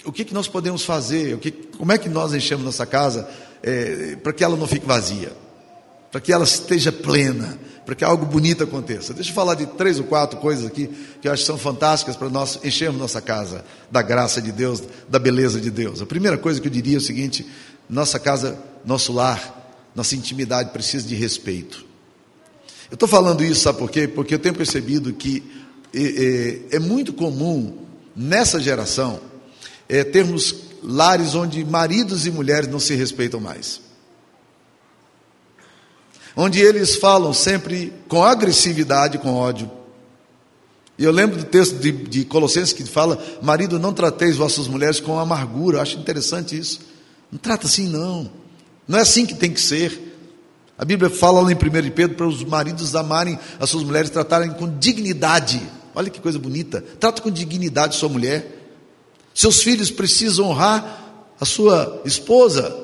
O 0.04 0.12
que, 0.12 0.24
que 0.24 0.34
nós 0.34 0.46
podemos 0.46 0.84
fazer? 0.84 1.34
O 1.34 1.38
que, 1.38 1.50
como 1.50 1.90
é 1.90 1.98
que 1.98 2.08
nós 2.08 2.32
enchemos 2.32 2.64
nossa 2.64 2.86
casa 2.86 3.28
é, 3.62 4.16
para 4.16 4.32
que 4.32 4.44
ela 4.44 4.56
não 4.56 4.66
fique 4.68 4.86
vazia? 4.86 5.32
Para 6.10 6.20
que 6.20 6.32
ela 6.32 6.44
esteja 6.44 6.92
plena, 6.92 7.58
para 7.84 7.94
que 7.94 8.04
algo 8.04 8.26
bonito 8.26 8.64
aconteça. 8.64 9.14
Deixa 9.14 9.30
eu 9.30 9.34
falar 9.34 9.54
de 9.54 9.66
três 9.66 9.98
ou 9.98 10.04
quatro 10.04 10.38
coisas 10.40 10.66
aqui 10.66 10.88
que 11.20 11.28
eu 11.28 11.32
acho 11.32 11.42
que 11.42 11.46
são 11.46 11.56
fantásticas 11.56 12.16
para 12.16 12.28
nós 12.28 12.58
enchermos 12.64 13.00
nossa 13.00 13.20
casa 13.20 13.64
da 13.90 14.02
graça 14.02 14.42
de 14.42 14.50
Deus, 14.50 14.82
da 15.08 15.18
beleza 15.18 15.60
de 15.60 15.70
Deus. 15.70 16.02
A 16.02 16.06
primeira 16.06 16.36
coisa 16.36 16.60
que 16.60 16.66
eu 16.66 16.72
diria 16.72 16.96
é 16.96 16.98
o 16.98 17.00
seguinte: 17.00 17.46
nossa 17.88 18.18
casa, 18.18 18.58
nosso 18.84 19.12
lar, 19.12 19.88
nossa 19.94 20.16
intimidade 20.16 20.70
precisa 20.70 21.06
de 21.06 21.14
respeito. 21.14 21.84
Eu 22.90 22.94
estou 22.94 23.08
falando 23.08 23.44
isso, 23.44 23.62
sabe 23.62 23.78
por 23.78 23.90
quê? 23.90 24.06
Porque 24.06 24.34
eu 24.34 24.38
tenho 24.38 24.54
percebido 24.54 25.12
que 25.12 25.42
é, 25.94 26.72
é, 26.72 26.76
é 26.76 26.78
muito 26.78 27.12
comum 27.12 27.78
nessa 28.14 28.60
geração 28.60 29.20
é, 29.88 30.02
termos 30.02 30.54
lares 30.82 31.34
onde 31.34 31.64
maridos 31.64 32.26
e 32.26 32.30
mulheres 32.30 32.68
não 32.68 32.80
se 32.80 32.94
respeitam 32.94 33.40
mais. 33.40 33.80
Onde 36.36 36.60
eles 36.60 36.96
falam 36.96 37.32
sempre 37.32 37.92
com 38.06 38.22
agressividade, 38.22 39.16
com 39.16 39.34
ódio. 39.34 39.70
E 40.98 41.04
eu 41.04 41.10
lembro 41.10 41.38
do 41.38 41.44
texto 41.44 41.76
de, 41.76 41.90
de 41.90 42.24
Colossenses 42.26 42.74
que 42.74 42.84
fala: 42.84 43.18
Marido, 43.42 43.78
não 43.78 43.92
trateis 43.92 44.36
vossas 44.36 44.68
mulheres 44.68 45.00
com 45.00 45.18
amargura. 45.18 45.78
Eu 45.78 45.82
acho 45.82 45.98
interessante 45.98 46.56
isso. 46.58 46.80
Não 47.32 47.38
trata 47.38 47.66
assim, 47.66 47.88
não. 47.88 48.30
Não 48.86 48.98
é 48.98 49.02
assim 49.02 49.24
que 49.24 49.34
tem 49.34 49.50
que 49.50 49.60
ser. 49.60 50.02
A 50.78 50.84
Bíblia 50.84 51.08
fala 51.08 51.40
lá 51.40 51.50
em 51.50 51.54
1 51.54 51.90
Pedro 51.90 52.16
para 52.16 52.26
os 52.26 52.44
maridos 52.44 52.94
amarem 52.94 53.38
as 53.58 53.70
suas 53.70 53.82
mulheres, 53.82 54.10
tratarem 54.10 54.50
com 54.50 54.78
dignidade. 54.78 55.60
Olha 55.94 56.10
que 56.10 56.20
coisa 56.20 56.38
bonita. 56.38 56.84
Trata 57.00 57.22
com 57.22 57.30
dignidade 57.30 57.96
sua 57.96 58.10
mulher. 58.10 58.68
Seus 59.34 59.62
filhos 59.62 59.90
precisam 59.90 60.46
honrar 60.46 61.04
a 61.40 61.44
sua 61.44 62.02
esposa, 62.04 62.74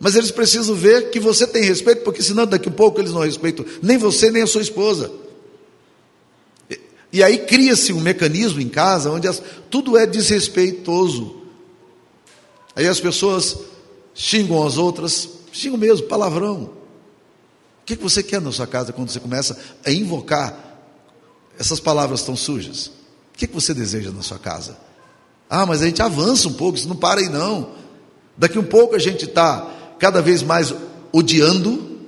mas 0.00 0.16
eles 0.16 0.30
precisam 0.30 0.74
ver 0.74 1.10
que 1.10 1.20
você 1.20 1.46
tem 1.46 1.62
respeito, 1.62 2.02
porque 2.02 2.22
senão 2.22 2.46
daqui 2.46 2.70
a 2.70 2.72
pouco 2.72 2.98
eles 2.98 3.12
não 3.12 3.20
respeitam 3.20 3.66
nem 3.82 3.98
você 3.98 4.30
nem 4.30 4.42
a 4.42 4.46
sua 4.46 4.62
esposa. 4.62 5.12
E 7.12 7.22
aí 7.22 7.38
cria-se 7.38 7.92
um 7.92 8.00
mecanismo 8.00 8.62
em 8.62 8.68
casa 8.68 9.10
onde 9.10 9.28
as, 9.28 9.42
tudo 9.68 9.98
é 9.98 10.06
desrespeitoso. 10.06 11.42
Aí 12.74 12.86
as 12.86 12.98
pessoas 12.98 13.58
xingam 14.14 14.66
as 14.66 14.78
outras, 14.78 15.28
xingam 15.52 15.76
mesmo, 15.76 16.06
palavrão. 16.06 16.70
O 17.82 17.84
que 17.84 17.94
você 17.96 18.22
quer 18.22 18.40
na 18.40 18.52
sua 18.52 18.66
casa 18.66 18.92
quando 18.92 19.10
você 19.10 19.20
começa 19.20 19.58
a 19.84 19.90
invocar 19.90 20.56
essas 21.58 21.80
palavras 21.80 22.22
tão 22.22 22.36
sujas? 22.36 22.86
O 22.86 22.92
que 23.36 23.46
você 23.48 23.74
deseja 23.74 24.10
na 24.12 24.22
sua 24.22 24.38
casa? 24.38 24.78
Ah, 25.48 25.66
mas 25.66 25.82
a 25.82 25.86
gente 25.86 26.00
avança 26.00 26.48
um 26.48 26.52
pouco, 26.54 26.78
isso 26.78 26.88
não 26.88 26.96
para 26.96 27.20
aí 27.20 27.28
não. 27.28 27.72
Daqui 28.38 28.58
um 28.58 28.64
pouco 28.64 28.94
a 28.94 28.98
gente 28.98 29.24
está 29.24 29.79
cada 30.00 30.22
vez 30.22 30.42
mais 30.42 30.74
odiando, 31.12 31.98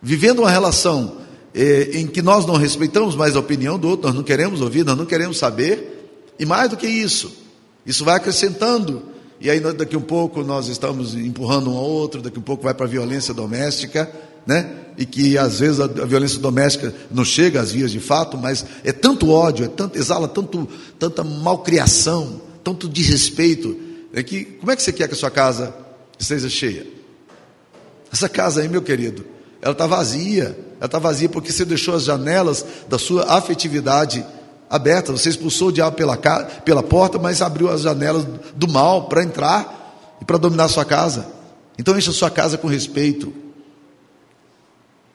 vivendo 0.00 0.38
uma 0.38 0.50
relação 0.50 1.16
eh, 1.52 1.90
em 1.94 2.06
que 2.06 2.22
nós 2.22 2.46
não 2.46 2.54
respeitamos 2.54 3.16
mais 3.16 3.34
a 3.34 3.40
opinião 3.40 3.76
do 3.76 3.88
outro, 3.88 4.06
nós 4.06 4.14
não 4.14 4.22
queremos 4.22 4.60
ouvir, 4.60 4.84
nós 4.84 4.96
não 4.96 5.04
queremos 5.04 5.36
saber, 5.36 6.08
e 6.38 6.46
mais 6.46 6.70
do 6.70 6.76
que 6.76 6.86
isso, 6.86 7.32
isso 7.84 8.04
vai 8.04 8.16
acrescentando, 8.16 9.02
e 9.40 9.50
aí 9.50 9.58
daqui 9.58 9.96
um 9.96 10.02
pouco 10.02 10.44
nós 10.44 10.68
estamos 10.68 11.14
empurrando 11.14 11.72
um 11.72 11.76
ao 11.76 11.84
outro, 11.84 12.22
daqui 12.22 12.38
um 12.38 12.42
pouco 12.42 12.62
vai 12.62 12.72
para 12.72 12.86
a 12.86 12.88
violência 12.88 13.34
doméstica, 13.34 14.10
né? 14.46 14.76
E 14.96 15.04
que 15.04 15.36
às 15.36 15.60
vezes 15.60 15.80
a, 15.80 15.86
violência 15.86 16.38
doméstica 16.38 16.94
não 17.10 17.24
chega 17.24 17.60
às 17.60 17.72
vias 17.72 17.90
de 17.90 18.00
fato, 18.00 18.36
mas 18.38 18.64
é 18.84 18.92
tanto 18.92 19.30
ódio, 19.30 19.64
é 19.64 19.68
tanto, 19.68 19.98
exala 19.98 20.28
tanto, 20.28 20.68
tanta 20.98 21.24
malcriação, 21.24 22.40
tanto 22.62 22.88
desrespeito, 22.88 23.76
é 24.12 24.22
que 24.22 24.44
como 24.44 24.70
é 24.70 24.76
que 24.76 24.82
você 24.82 24.92
quer 24.92 25.08
que 25.08 25.14
a 25.14 25.16
sua 25.16 25.30
casa 25.30 25.74
esteja 26.20 26.48
cheia? 26.48 26.86
Essa 28.12 28.28
casa 28.28 28.60
aí, 28.60 28.68
meu 28.68 28.82
querido, 28.82 29.24
ela 29.62 29.72
está 29.72 29.86
vazia, 29.86 30.56
ela 30.76 30.86
está 30.86 30.98
vazia 30.98 31.28
porque 31.28 31.52
você 31.52 31.64
deixou 31.64 31.94
as 31.94 32.04
janelas 32.04 32.64
da 32.88 32.98
sua 32.98 33.24
afetividade 33.24 34.24
aberta. 34.68 35.12
Você 35.12 35.28
expulsou 35.28 35.68
o 35.68 35.72
diabo 35.72 35.96
pela, 35.96 36.16
pela 36.16 36.82
porta, 36.82 37.18
mas 37.18 37.42
abriu 37.42 37.68
as 37.68 37.82
janelas 37.82 38.26
do 38.54 38.68
mal 38.68 39.08
para 39.08 39.22
entrar 39.22 40.18
e 40.20 40.24
para 40.24 40.38
dominar 40.38 40.64
a 40.64 40.68
sua 40.68 40.84
casa. 40.84 41.26
Então 41.78 41.96
encha 41.96 42.10
a 42.10 42.14
sua 42.14 42.30
casa 42.30 42.58
com 42.58 42.68
respeito. 42.68 43.32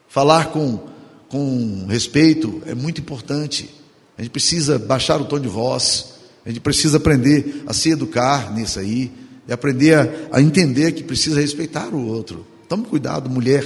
Falar 0.08 0.46
com, 0.46 0.80
com 1.28 1.86
respeito 1.88 2.62
é 2.66 2.74
muito 2.74 3.00
importante. 3.00 3.74
A 4.16 4.22
gente 4.22 4.30
precisa 4.30 4.78
baixar 4.78 5.20
o 5.20 5.24
tom 5.24 5.38
de 5.38 5.48
voz. 5.48 6.14
A 6.44 6.48
gente 6.48 6.60
precisa 6.60 6.96
aprender 6.96 7.64
a 7.66 7.72
se 7.72 7.90
educar 7.90 8.52
nisso 8.52 8.78
aí. 8.78 9.12
E 9.48 9.52
aprender 9.52 9.94
a, 9.94 10.36
a 10.38 10.42
entender 10.42 10.92
que 10.92 11.02
precisa 11.02 11.40
respeitar 11.40 11.94
o 11.94 12.06
outro. 12.06 12.46
Tome 12.68 12.84
cuidado, 12.84 13.30
mulher, 13.30 13.64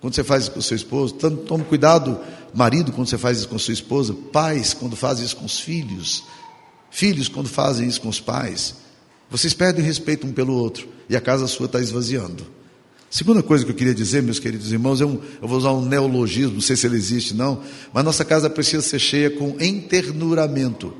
quando 0.00 0.14
você 0.14 0.24
faz 0.24 0.44
isso 0.44 0.52
com 0.52 0.60
o 0.60 0.62
seu 0.62 0.76
esposo. 0.76 1.14
Tome 1.14 1.64
cuidado, 1.64 2.18
marido, 2.54 2.92
quando 2.92 3.08
você 3.08 3.18
faz 3.18 3.38
isso 3.38 3.48
com 3.48 3.58
sua 3.58 3.74
esposa. 3.74 4.14
Pais, 4.32 4.72
quando 4.72 4.96
fazem 4.96 5.24
isso 5.24 5.36
com 5.36 5.44
os 5.44 5.60
filhos. 5.60 6.24
Filhos, 6.90 7.28
quando 7.28 7.48
fazem 7.48 7.86
isso 7.86 8.00
com 8.00 8.08
os 8.08 8.20
pais. 8.20 8.74
Vocês 9.30 9.54
perdem 9.54 9.84
respeito 9.84 10.26
um 10.26 10.32
pelo 10.32 10.54
outro. 10.54 10.88
E 11.08 11.16
a 11.16 11.20
casa 11.20 11.46
sua 11.46 11.66
está 11.66 11.80
esvaziando. 11.80 12.46
Segunda 13.10 13.42
coisa 13.42 13.64
que 13.64 13.72
eu 13.72 13.74
queria 13.74 13.94
dizer, 13.94 14.22
meus 14.22 14.38
queridos 14.38 14.70
irmãos, 14.70 15.00
é 15.00 15.04
um, 15.04 15.18
eu 15.42 15.48
vou 15.48 15.58
usar 15.58 15.72
um 15.72 15.84
neologismo, 15.84 16.54
não 16.54 16.60
sei 16.60 16.76
se 16.76 16.86
ele 16.86 16.96
existe 16.96 17.34
não, 17.34 17.60
mas 17.92 18.04
nossa 18.04 18.24
casa 18.24 18.48
precisa 18.48 18.82
ser 18.82 19.00
cheia 19.00 19.28
com 19.28 19.56
enternuramento. 19.60 20.94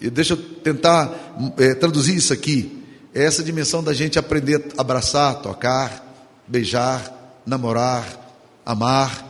E 0.00 0.08
deixa 0.10 0.34
eu 0.34 0.36
tentar 0.36 1.12
é, 1.58 1.74
traduzir 1.74 2.14
isso 2.14 2.32
aqui. 2.32 2.84
É 3.14 3.24
essa 3.24 3.42
dimensão 3.42 3.82
da 3.82 3.92
gente 3.92 4.18
aprender 4.18 4.72
a 4.76 4.80
abraçar, 4.80 5.36
tocar, 5.42 6.04
beijar, 6.46 7.40
namorar, 7.44 8.06
amar. 8.64 9.26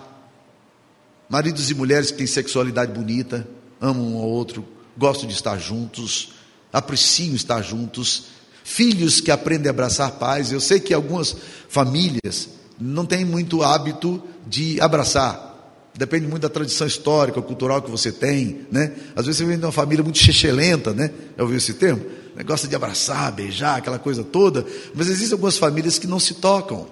Maridos 1.29 1.71
e 1.71 1.75
mulheres 1.75 2.11
que 2.11 2.19
têm 2.19 2.27
sexualidade 2.27 2.93
bonita, 2.93 3.47
amam 3.81 4.15
um 4.15 4.19
ao 4.19 4.29
outro, 4.29 4.67
gostam 4.97 5.29
de 5.29 5.35
estar 5.35 5.59
juntos, 5.59 6.33
apreciam 6.73 7.35
estar 7.35 7.63
juntos. 7.63 8.27
Filhos 8.65 9.21
que 9.21 9.31
aprendem 9.31 9.69
a 9.69 9.71
abraçar 9.71 10.13
pais. 10.13 10.53
Eu 10.53 10.61
sei 10.61 10.79
que 10.79 10.93
algumas 10.93 11.35
famílias 11.69 12.51
não 12.79 13.07
têm 13.07 13.25
muito 13.25 13.63
hábito 13.63 14.23
de 14.47 14.79
abraçar. 14.81 15.48
Depende 15.95 16.27
muito 16.27 16.43
da 16.43 16.49
tradição 16.49 16.87
histórica, 16.87 17.43
cultural 17.43 17.83
que 17.83 17.91
você 17.91 18.13
tem, 18.13 18.67
né? 18.71 18.93
Às 19.17 19.27
vezes 19.27 19.39
você 19.39 19.45
vem 19.45 19.59
de 19.59 19.65
uma 19.65 19.73
família 19.73 20.03
muito 20.03 20.19
chechelenta, 20.19 20.93
né? 20.93 21.11
Já 21.37 21.43
ouviu 21.43 21.59
esse 21.59 21.75
termo? 21.75 22.05
Gosta 22.47 22.69
de 22.69 22.77
abraçar, 22.77 23.33
beijar, 23.33 23.79
aquela 23.79 23.99
coisa 23.99 24.23
toda. 24.23 24.65
Mas 24.95 25.09
existem 25.09 25.33
algumas 25.33 25.59
famílias 25.59 25.99
que 25.99 26.07
não 26.07 26.21
se 26.21 26.35
tocam. 26.35 26.87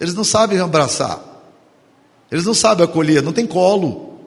Eles 0.00 0.14
não 0.14 0.24
sabem 0.24 0.58
abraçar. 0.58 1.22
Eles 2.30 2.46
não 2.46 2.54
sabem 2.54 2.84
acolher, 2.84 3.22
não 3.22 3.32
tem 3.32 3.46
colo. 3.46 4.18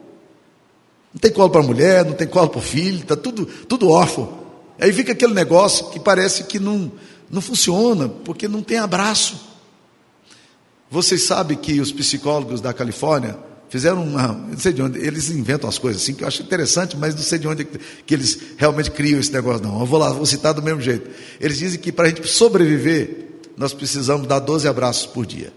Não 1.14 1.20
tem 1.20 1.32
colo 1.32 1.50
para 1.50 1.62
a 1.62 1.64
mulher, 1.64 2.06
não 2.06 2.14
tem 2.14 2.28
colo 2.28 2.50
para 2.50 2.60
o 2.60 2.62
filho, 2.62 3.00
está 3.00 3.16
tudo, 3.16 3.46
tudo 3.46 3.90
órfão. 3.90 4.44
Aí 4.80 4.92
fica 4.92 5.14
aquele 5.14 5.34
negócio 5.34 5.90
que 5.90 6.00
parece 6.00 6.44
que 6.44 6.60
não, 6.60 6.92
não 7.30 7.42
funciona, 7.42 8.10
porque 8.10 8.48
não 8.48 8.62
tem 8.62 8.78
abraço. 8.78 9.50
Vocês 10.90 11.24
sabem 11.24 11.58
que 11.58 11.80
os 11.80 11.92
psicólogos 11.92 12.62
da 12.62 12.74
Califórnia 12.74 13.38
Fizeram 13.74 14.04
uma, 14.04 14.28
não 14.28 14.60
sei 14.60 14.72
de 14.72 14.84
onde, 14.84 15.00
eles 15.00 15.32
inventam 15.32 15.68
as 15.68 15.80
coisas 15.80 16.00
assim, 16.00 16.14
que 16.14 16.24
eu 16.24 16.28
acho 16.28 16.44
interessante, 16.44 16.96
mas 16.96 17.16
não 17.16 17.24
sei 17.24 17.40
de 17.40 17.48
onde 17.48 17.66
que 17.66 18.14
eles 18.14 18.40
realmente 18.56 18.92
criam 18.92 19.20
esse 19.20 19.34
negócio, 19.34 19.64
não. 19.64 19.80
Eu 19.80 19.86
vou 19.88 19.98
lá, 19.98 20.14
vou 20.14 20.28
citar 20.28 20.54
do 20.54 20.62
mesmo 20.62 20.80
jeito. 20.80 21.10
Eles 21.42 21.58
dizem 21.58 21.80
que 21.80 21.92
para 21.92 22.06
a 22.06 22.10
gente 22.10 22.28
sobreviver, 22.28 23.30
nós 23.58 23.74
precisamos 23.74 24.28
dar 24.28 24.38
12 24.38 24.68
abraços 24.68 25.08
por 25.08 25.26
dia. 25.26 25.52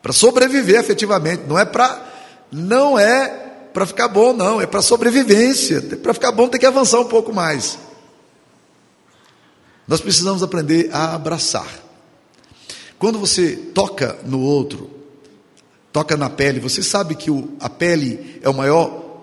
Para 0.00 0.14
sobreviver 0.14 0.80
efetivamente, 0.80 1.42
não 1.46 1.58
é 1.58 1.66
para 1.66 2.02
não 2.50 2.98
é 2.98 3.28
para 3.74 3.84
ficar 3.84 4.08
bom, 4.08 4.32
não, 4.32 4.58
é 4.58 4.66
para 4.66 4.80
sobrevivência. 4.80 5.82
Para 5.82 6.14
ficar 6.14 6.32
bom 6.32 6.48
tem 6.48 6.58
que 6.58 6.64
avançar 6.64 6.98
um 6.98 7.08
pouco 7.08 7.30
mais. 7.30 7.78
Nós 9.86 10.00
precisamos 10.00 10.42
aprender 10.42 10.88
a 10.94 11.14
abraçar. 11.14 11.68
Quando 12.98 13.18
você 13.18 13.54
toca 13.54 14.16
no 14.24 14.40
outro, 14.40 14.93
toca 15.94 16.16
na 16.16 16.28
pele. 16.28 16.58
Você 16.58 16.82
sabe 16.82 17.14
que 17.14 17.30
o, 17.30 17.50
a 17.60 17.70
pele 17.70 18.40
é 18.42 18.48
o 18.48 18.52
maior 18.52 19.22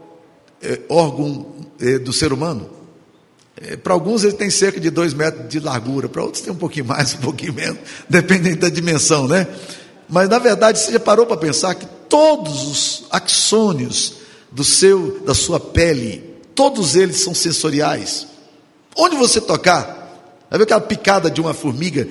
é, 0.63 0.79
órgão 0.87 1.47
é, 1.77 1.99
do 1.99 2.13
ser 2.13 2.31
humano? 2.31 2.69
É, 3.57 3.75
para 3.75 3.93
alguns 3.93 4.23
ele 4.23 4.33
tem 4.33 4.49
cerca 4.49 4.79
de 4.79 4.89
dois 4.89 5.13
metros 5.13 5.49
de 5.49 5.59
largura, 5.59 6.07
para 6.07 6.23
outros 6.23 6.41
tem 6.41 6.53
um 6.53 6.55
pouquinho 6.55 6.85
mais, 6.85 7.13
um 7.13 7.17
pouquinho 7.17 7.53
menos, 7.53 7.77
dependendo 8.09 8.61
da 8.61 8.69
dimensão, 8.69 9.27
né? 9.27 9.45
Mas 10.07 10.29
na 10.29 10.39
verdade 10.39 10.79
você 10.79 10.93
já 10.93 10.99
parou 10.99 11.25
para 11.25 11.35
pensar 11.35 11.75
que 11.75 11.85
todos 12.07 12.63
os 12.63 13.03
axônios 13.11 14.13
do 14.49 14.63
seu, 14.63 15.19
da 15.25 15.33
sua 15.33 15.59
pele, 15.59 16.23
todos 16.55 16.95
eles 16.95 17.21
são 17.21 17.35
sensoriais. 17.35 18.27
Onde 18.95 19.17
você 19.17 19.41
tocar, 19.41 20.39
vai 20.49 20.57
ver 20.57 20.63
aquela 20.63 20.79
picada 20.79 21.29
de 21.29 21.41
uma 21.41 21.53
formiga 21.53 22.07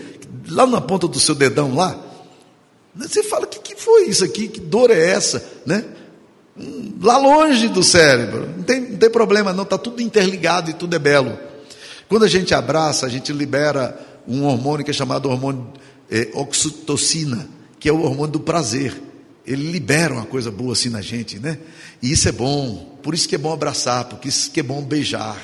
lá 0.48 0.66
na 0.66 0.82
ponta 0.82 1.08
do 1.08 1.18
seu 1.18 1.34
dedão 1.34 1.74
lá, 1.74 2.09
você 2.94 3.22
fala, 3.22 3.44
o 3.44 3.48
que, 3.48 3.60
que 3.60 3.80
foi 3.80 4.08
isso 4.08 4.24
aqui? 4.24 4.48
Que 4.48 4.60
dor 4.60 4.90
é 4.90 5.10
essa? 5.10 5.44
Né? 5.64 5.84
Lá 7.00 7.16
longe 7.16 7.68
do 7.68 7.82
cérebro. 7.82 8.48
Não 8.56 8.62
tem, 8.62 8.80
não 8.80 8.96
tem 8.96 9.10
problema, 9.10 9.52
não, 9.52 9.62
está 9.62 9.78
tudo 9.78 10.02
interligado 10.02 10.70
e 10.70 10.74
tudo 10.74 10.96
é 10.96 10.98
belo. 10.98 11.38
Quando 12.08 12.24
a 12.24 12.28
gente 12.28 12.54
abraça, 12.54 13.06
a 13.06 13.08
gente 13.08 13.32
libera 13.32 13.98
um 14.26 14.44
hormônio 14.44 14.84
que 14.84 14.90
é 14.90 14.94
chamado 14.94 15.30
hormônio 15.30 15.72
é, 16.10 16.28
oxitocina, 16.34 17.48
que 17.78 17.88
é 17.88 17.92
o 17.92 18.02
hormônio 18.02 18.32
do 18.32 18.40
prazer. 18.40 19.00
Ele 19.46 19.70
libera 19.70 20.14
uma 20.14 20.26
coisa 20.26 20.50
boa 20.50 20.72
assim 20.72 20.88
na 20.88 21.00
gente, 21.00 21.38
né? 21.38 21.58
E 22.02 22.10
isso 22.10 22.28
é 22.28 22.32
bom. 22.32 22.98
Por 23.02 23.14
isso 23.14 23.28
que 23.28 23.34
é 23.34 23.38
bom 23.38 23.52
abraçar, 23.52 24.04
porque 24.04 24.28
isso 24.28 24.50
que 24.50 24.60
é 24.60 24.62
bom 24.62 24.82
beijar. 24.82 25.38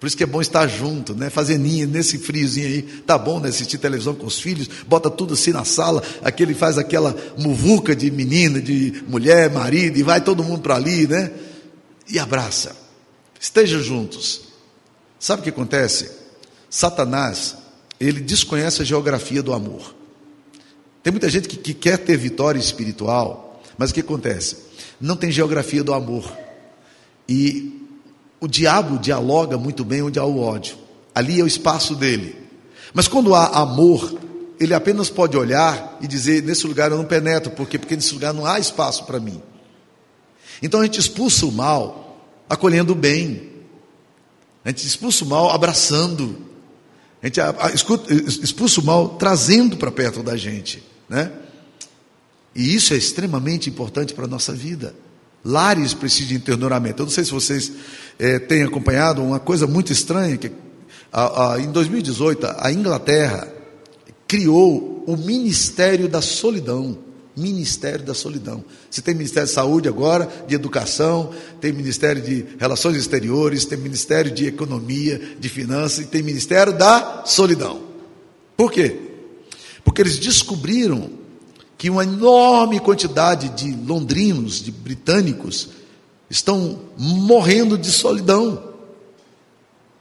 Por 0.00 0.06
isso 0.06 0.16
que 0.16 0.22
é 0.22 0.26
bom 0.26 0.40
estar 0.40 0.66
junto, 0.66 1.14
né? 1.14 1.28
Fazer 1.28 1.58
ninho 1.58 1.86
nesse 1.86 2.16
friozinho 2.16 2.66
aí. 2.66 2.82
Tá 2.82 3.18
bom, 3.18 3.38
né? 3.38 3.50
Assistir 3.50 3.76
televisão 3.76 4.14
com 4.14 4.26
os 4.26 4.40
filhos, 4.40 4.66
bota 4.86 5.10
tudo 5.10 5.34
assim 5.34 5.52
na 5.52 5.62
sala, 5.66 6.02
aquele 6.24 6.54
faz 6.54 6.78
aquela 6.78 7.14
muvuca 7.36 7.94
de 7.94 8.10
menina, 8.10 8.62
de 8.62 9.04
mulher, 9.06 9.50
marido, 9.50 9.98
e 9.98 10.02
vai 10.02 10.22
todo 10.22 10.42
mundo 10.42 10.62
para 10.62 10.76
ali, 10.76 11.06
né? 11.06 11.30
E 12.08 12.18
abraça. 12.18 12.74
Estejam 13.38 13.82
juntos. 13.82 14.40
Sabe 15.18 15.40
o 15.40 15.42
que 15.42 15.50
acontece? 15.50 16.10
Satanás, 16.70 17.56
ele 18.00 18.20
desconhece 18.20 18.80
a 18.80 18.84
geografia 18.86 19.42
do 19.42 19.52
amor. 19.52 19.94
Tem 21.02 21.10
muita 21.10 21.28
gente 21.28 21.46
que, 21.46 21.58
que 21.58 21.74
quer 21.74 21.98
ter 21.98 22.16
vitória 22.16 22.58
espiritual, 22.58 23.62
mas 23.76 23.90
o 23.90 23.94
que 23.94 24.00
acontece? 24.00 24.56
Não 24.98 25.14
tem 25.14 25.30
geografia 25.30 25.84
do 25.84 25.92
amor. 25.92 26.34
E 27.28 27.79
o 28.40 28.48
diabo 28.48 28.98
dialoga 28.98 29.58
muito 29.58 29.84
bem 29.84 30.02
onde 30.02 30.18
há 30.18 30.24
o 30.24 30.40
ódio. 30.40 30.76
Ali 31.14 31.40
é 31.40 31.44
o 31.44 31.46
espaço 31.46 31.94
dele. 31.94 32.36
Mas 32.94 33.06
quando 33.06 33.34
há 33.34 33.46
amor, 33.60 34.18
ele 34.58 34.74
apenas 34.74 35.10
pode 35.10 35.36
olhar 35.36 35.98
e 36.00 36.08
dizer: 36.08 36.42
nesse 36.42 36.66
lugar 36.66 36.90
eu 36.90 36.96
não 36.96 37.04
penetro, 37.04 37.50
porque 37.52 37.78
porque 37.78 37.94
nesse 37.94 38.14
lugar 38.14 38.32
não 38.32 38.46
há 38.46 38.58
espaço 38.58 39.04
para 39.04 39.20
mim. 39.20 39.40
Então 40.62 40.80
a 40.80 40.84
gente 40.84 40.98
expulsa 40.98 41.46
o 41.46 41.52
mal 41.52 42.26
acolhendo 42.48 42.92
o 42.92 42.96
bem. 42.96 43.50
A 44.64 44.70
gente 44.70 44.86
expulsa 44.86 45.24
o 45.24 45.28
mal 45.28 45.50
abraçando. 45.50 46.46
A 47.22 47.26
gente 47.26 47.40
expulsa 48.42 48.80
o 48.80 48.84
mal 48.84 49.10
trazendo 49.10 49.76
para 49.76 49.90
perto 49.90 50.22
da 50.22 50.36
gente, 50.36 50.82
né? 51.08 51.30
E 52.54 52.74
isso 52.74 52.94
é 52.94 52.96
extremamente 52.96 53.68
importante 53.68 54.14
para 54.14 54.24
a 54.24 54.28
nossa 54.28 54.52
vida. 54.52 54.94
Lares 55.44 55.94
precisam 55.94 56.28
de 56.28 56.34
internoramento. 56.34 57.02
Eu 57.02 57.06
não 57.06 57.12
sei 57.12 57.24
se 57.24 57.30
vocês 57.30 57.72
é, 58.18 58.38
têm 58.38 58.62
acompanhado 58.62 59.22
uma 59.22 59.40
coisa 59.40 59.66
muito 59.66 59.92
estranha, 59.92 60.36
que 60.36 60.52
a, 61.12 61.54
a, 61.54 61.60
em 61.60 61.70
2018 61.70 62.46
a 62.58 62.72
Inglaterra 62.72 63.48
criou 64.28 65.02
o 65.06 65.16
Ministério 65.16 66.08
da 66.08 66.20
Solidão. 66.20 66.98
Ministério 67.36 68.04
da 68.04 68.12
Solidão. 68.12 68.62
Você 68.90 69.00
tem 69.00 69.14
Ministério 69.14 69.48
de 69.48 69.54
Saúde 69.54 69.88
agora, 69.88 70.28
de 70.46 70.54
Educação, 70.54 71.32
tem 71.60 71.72
Ministério 71.72 72.20
de 72.20 72.44
Relações 72.58 72.96
Exteriores, 72.96 73.64
tem 73.64 73.78
Ministério 73.78 74.30
de 74.30 74.46
Economia, 74.46 75.20
de 75.38 75.48
Finanças 75.48 76.04
e 76.04 76.08
tem 76.08 76.22
Ministério 76.22 76.76
da 76.76 77.22
Solidão. 77.24 77.82
Por 78.56 78.70
quê? 78.70 78.96
Porque 79.82 80.02
eles 80.02 80.18
descobriram 80.18 81.10
que 81.80 81.88
uma 81.88 82.04
enorme 82.04 82.78
quantidade 82.78 83.48
de 83.48 83.72
londrinos, 83.72 84.62
de 84.62 84.70
britânicos, 84.70 85.70
estão 86.28 86.78
morrendo 86.98 87.78
de 87.78 87.90
solidão. 87.90 88.62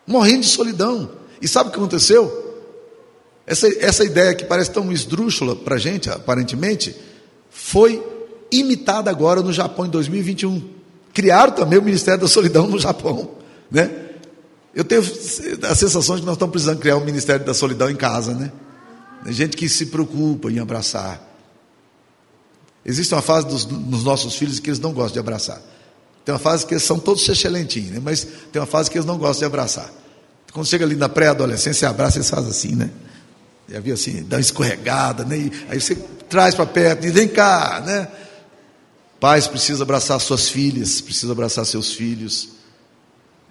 Morrendo 0.05 0.41
de 0.41 0.50
solidão. 0.50 1.09
E 1.41 1.48
sabe 1.48 1.69
o 1.69 1.71
que 1.71 1.77
aconteceu? 1.77 2.57
Essa, 3.48 3.69
essa 3.79 4.03
ideia 4.03 4.36
que 4.36 4.43
parece 4.43 4.71
tão 4.71 4.91
esdrúxula 4.91 5.55
para 5.55 5.75
a 5.75 5.79
gente, 5.79 6.09
aparentemente, 6.09 6.93
foi 7.50 8.05
imitada 8.51 9.09
agora 9.09 9.41
no 9.41 9.53
Japão 9.53 9.86
em 9.86 9.89
2021. 9.89 10.62
Criaram 11.13 11.53
também 11.53 11.79
o 11.79 11.81
Ministério 11.81 12.19
da 12.19 12.27
Solidão 12.27 12.67
no 12.67 12.77
Japão. 12.77 13.36
Né? 13.71 13.89
Eu 14.75 14.83
tenho 14.83 15.01
a 15.01 15.75
sensação 15.75 16.15
de 16.15 16.24
que 16.24 16.25
nós 16.25 16.36
estamos 16.36 16.51
precisando 16.51 16.79
criar 16.79 16.98
um 16.98 17.05
Ministério 17.05 17.45
da 17.45 17.53
Solidão 17.53 17.89
em 17.89 17.95
casa. 17.95 18.33
Né? 18.33 18.51
Gente 19.27 19.55
que 19.55 19.69
se 19.69 19.86
preocupa 19.86 20.51
em 20.51 20.59
abraçar 20.59 21.28
Existe 22.86 23.13
uma 23.13 23.21
fase 23.21 23.48
dos, 23.48 23.65
nos 23.65 24.03
nossos 24.03 24.36
filhos 24.36 24.59
que 24.59 24.69
eles 24.69 24.79
não 24.79 24.93
gostam 24.93 25.13
de 25.13 25.19
abraçar. 25.19 25.62
Tem 26.24 26.33
uma 26.33 26.39
fase 26.39 26.65
que 26.65 26.74
eles 26.74 26.83
são 26.83 27.00
todos 27.00 27.27
excelentinhos, 27.27 27.91
né? 27.91 28.01
mas 28.03 28.27
tem 28.51 28.62
uma 28.62 28.67
fase 28.67 28.89
que 28.89 28.98
eles 28.98 29.05
não 29.05 29.17
gostam 29.17 29.39
de 29.39 29.45
abraçar. 29.45 29.91
Quando 30.51 30.65
chega 30.65 30.86
ali 30.86 30.95
na 30.95 31.09
pré-adolescência, 31.09 31.89
abraça, 31.89 32.17
eles 32.17 32.29
fazem 32.29 32.50
assim, 32.50 32.75
né? 32.75 32.89
E 33.67 33.77
havia 33.77 33.93
assim, 33.93 34.24
dá 34.24 34.38
uma 34.38 34.41
escorregada, 34.41 35.24
né? 35.24 35.38
E 35.38 35.51
aí 35.69 35.79
você 35.79 35.95
traz 36.27 36.55
para 36.55 36.65
perto, 36.65 37.05
e 37.05 37.12
vem 37.12 37.27
cá, 37.27 37.83
né? 37.86 38.07
Pais 39.19 39.48
precisam 39.48 39.83
abraçar 39.83 40.19
suas 40.19 40.50
filhas, 40.50 41.01
precisam 41.01 41.31
abraçar 41.31 41.65
seus 41.65 41.93
filhos. 41.93 42.50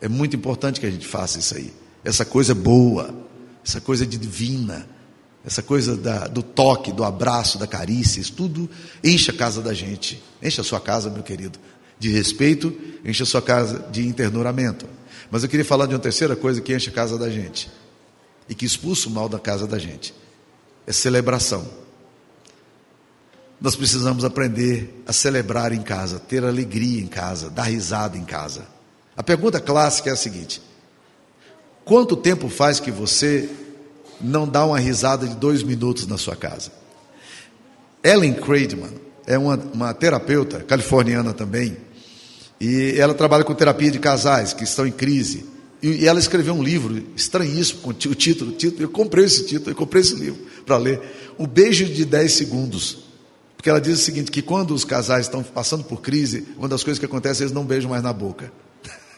É 0.01 0.09
muito 0.09 0.35
importante 0.35 0.81
que 0.81 0.87
a 0.87 0.91
gente 0.91 1.07
faça 1.07 1.39
isso 1.39 1.57
aí. 1.57 1.73
Essa 2.05 2.25
coisa 2.25 2.55
boa, 2.55 3.15
essa 3.65 3.81
coisa 3.81 4.07
divina, 4.07 4.89
essa 5.49 5.63
coisa 5.63 5.97
da, 5.97 6.27
do 6.27 6.43
toque, 6.43 6.93
do 6.93 7.03
abraço, 7.03 7.57
da 7.57 7.67
carícia, 7.67 8.21
isso 8.21 8.35
tudo 8.35 8.69
enche 9.03 9.31
a 9.31 9.35
casa 9.35 9.63
da 9.63 9.73
gente. 9.73 10.23
Enche 10.43 10.61
a 10.61 10.65
sua 10.65 10.79
casa, 10.79 11.09
meu 11.09 11.23
querido, 11.23 11.59
de 11.99 12.11
respeito, 12.11 12.71
enche 13.03 13.23
a 13.23 13.27
sua 13.27 13.41
casa 13.41 13.79
de 13.91 14.07
internuramento. 14.07 14.87
Mas 15.31 15.43
eu 15.43 15.49
queria 15.49 15.65
falar 15.65 15.87
de 15.87 15.95
uma 15.95 16.01
terceira 16.01 16.37
coisa 16.37 16.61
que 16.61 16.77
enche 16.77 16.91
a 16.91 16.93
casa 16.93 17.17
da 17.17 17.31
gente 17.31 17.71
e 18.47 18.55
que 18.55 18.67
expulsa 18.67 19.09
o 19.09 19.11
mal 19.11 19.27
da 19.27 19.39
casa 19.39 19.67
da 19.67 19.79
gente: 19.79 20.15
é 20.87 20.93
celebração. 20.93 21.67
Nós 23.59 23.75
precisamos 23.75 24.27
aprender 24.27 25.03
a 25.07 25.15
celebrar 25.15 25.73
em 25.73 25.81
casa, 25.81 26.19
ter 26.19 26.45
alegria 26.45 27.01
em 27.01 27.07
casa, 27.07 27.49
dar 27.49 27.63
risada 27.63 28.19
em 28.19 28.25
casa. 28.27 28.67
A 29.17 29.23
pergunta 29.23 29.59
clássica 29.59 30.11
é 30.11 30.13
a 30.13 30.17
seguinte: 30.17 30.61
quanto 31.87 32.19
tempo 32.19 32.51
faz 32.51 32.79
que 32.79 32.91
você 32.91 33.49
não 34.21 34.47
dá 34.47 34.65
uma 34.65 34.79
risada 34.79 35.27
de 35.27 35.37
dois 35.37 35.63
minutos 35.63 36.07
na 36.07 36.19
sua 36.19 36.37
casa? 36.37 36.71
Ellen 38.03 38.35
Craidman 38.35 38.93
é 39.27 39.37
uma, 39.37 39.57
uma 39.73 39.95
terapeuta 39.95 40.61
californiana 40.61 41.33
também, 41.33 41.77
e 42.61 42.95
ela 42.99 43.15
trabalha 43.15 43.45
com 43.45 43.55
terapia 43.55 43.91
de 43.91 43.99
casais 43.99 44.53
que 44.53 44.65
estão 44.65 44.87
em 44.87 44.93
crise. 44.93 45.45
E, 45.83 46.07
ela 46.07 46.19
escreveu 46.19 46.55
um 46.55 46.63
livro 46.63 47.05
estranhíssimo, 47.15 47.81
com 47.81 47.91
o 47.91 47.93
título, 47.93 48.53
título, 48.53 48.83
eu 48.83 48.89
comprei 48.89 49.25
esse 49.25 49.47
título, 49.47 49.71
eu 49.71 49.77
comprei 49.77 50.03
esse 50.03 50.15
livro 50.15 50.41
para 50.67 50.77
ler. 50.77 51.01
O 51.37 51.47
Beijo 51.47 51.85
de 51.85 52.05
10 52.05 52.33
Segundos. 52.33 53.09
Porque 53.57 53.69
ela 53.69 53.81
diz 53.81 54.01
o 54.01 54.03
seguinte, 54.03 54.31
que 54.31 54.41
quando 54.41 54.73
os 54.73 54.85
casais 54.85 55.27
estão 55.27 55.43
passando 55.43 55.83
por 55.83 56.01
crise, 56.01 56.47
uma 56.57 56.69
das 56.69 56.85
coisas 56.85 56.99
que 56.99 57.05
acontece 57.05 57.43
é 57.43 57.45
eles 57.45 57.53
não 57.53 57.65
beijam 57.65 57.91
mais 57.91 58.03
na 58.03 58.13
boca. 58.13 58.53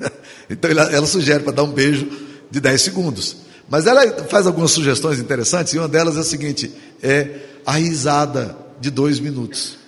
então 0.49 0.71
ela, 0.71 0.85
ela 0.90 1.07
sugere 1.07 1.45
para 1.45 1.52
dar 1.52 1.62
um 1.62 1.73
beijo 1.73 2.09
de 2.50 2.59
10 2.59 2.80
segundos. 2.80 3.37
Mas 3.71 3.87
ela 3.87 4.05
faz 4.25 4.49
algumas 4.49 4.73
sugestões 4.73 5.21
interessantes, 5.21 5.73
e 5.73 5.79
uma 5.79 5.89
delas 5.89 6.17
é 6.17 6.21
a 6.21 6.25
seguinte: 6.25 6.71
é 7.00 7.39
a 7.65 7.73
risada 7.73 8.57
de 8.81 8.91
dois 8.91 9.21
minutos. 9.21 9.79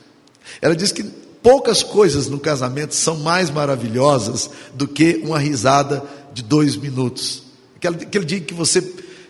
Ela 0.60 0.76
diz 0.76 0.92
que 0.92 1.02
poucas 1.42 1.82
coisas 1.82 2.28
no 2.28 2.38
casamento 2.38 2.94
são 2.94 3.16
mais 3.16 3.50
maravilhosas 3.50 4.48
do 4.72 4.86
que 4.86 5.20
uma 5.24 5.38
risada 5.38 6.04
de 6.32 6.42
dois 6.42 6.76
minutos. 6.76 7.42
Aquele, 7.76 7.96
aquele 7.96 8.24
dia 8.24 8.40
que 8.40 8.54
você 8.54 8.78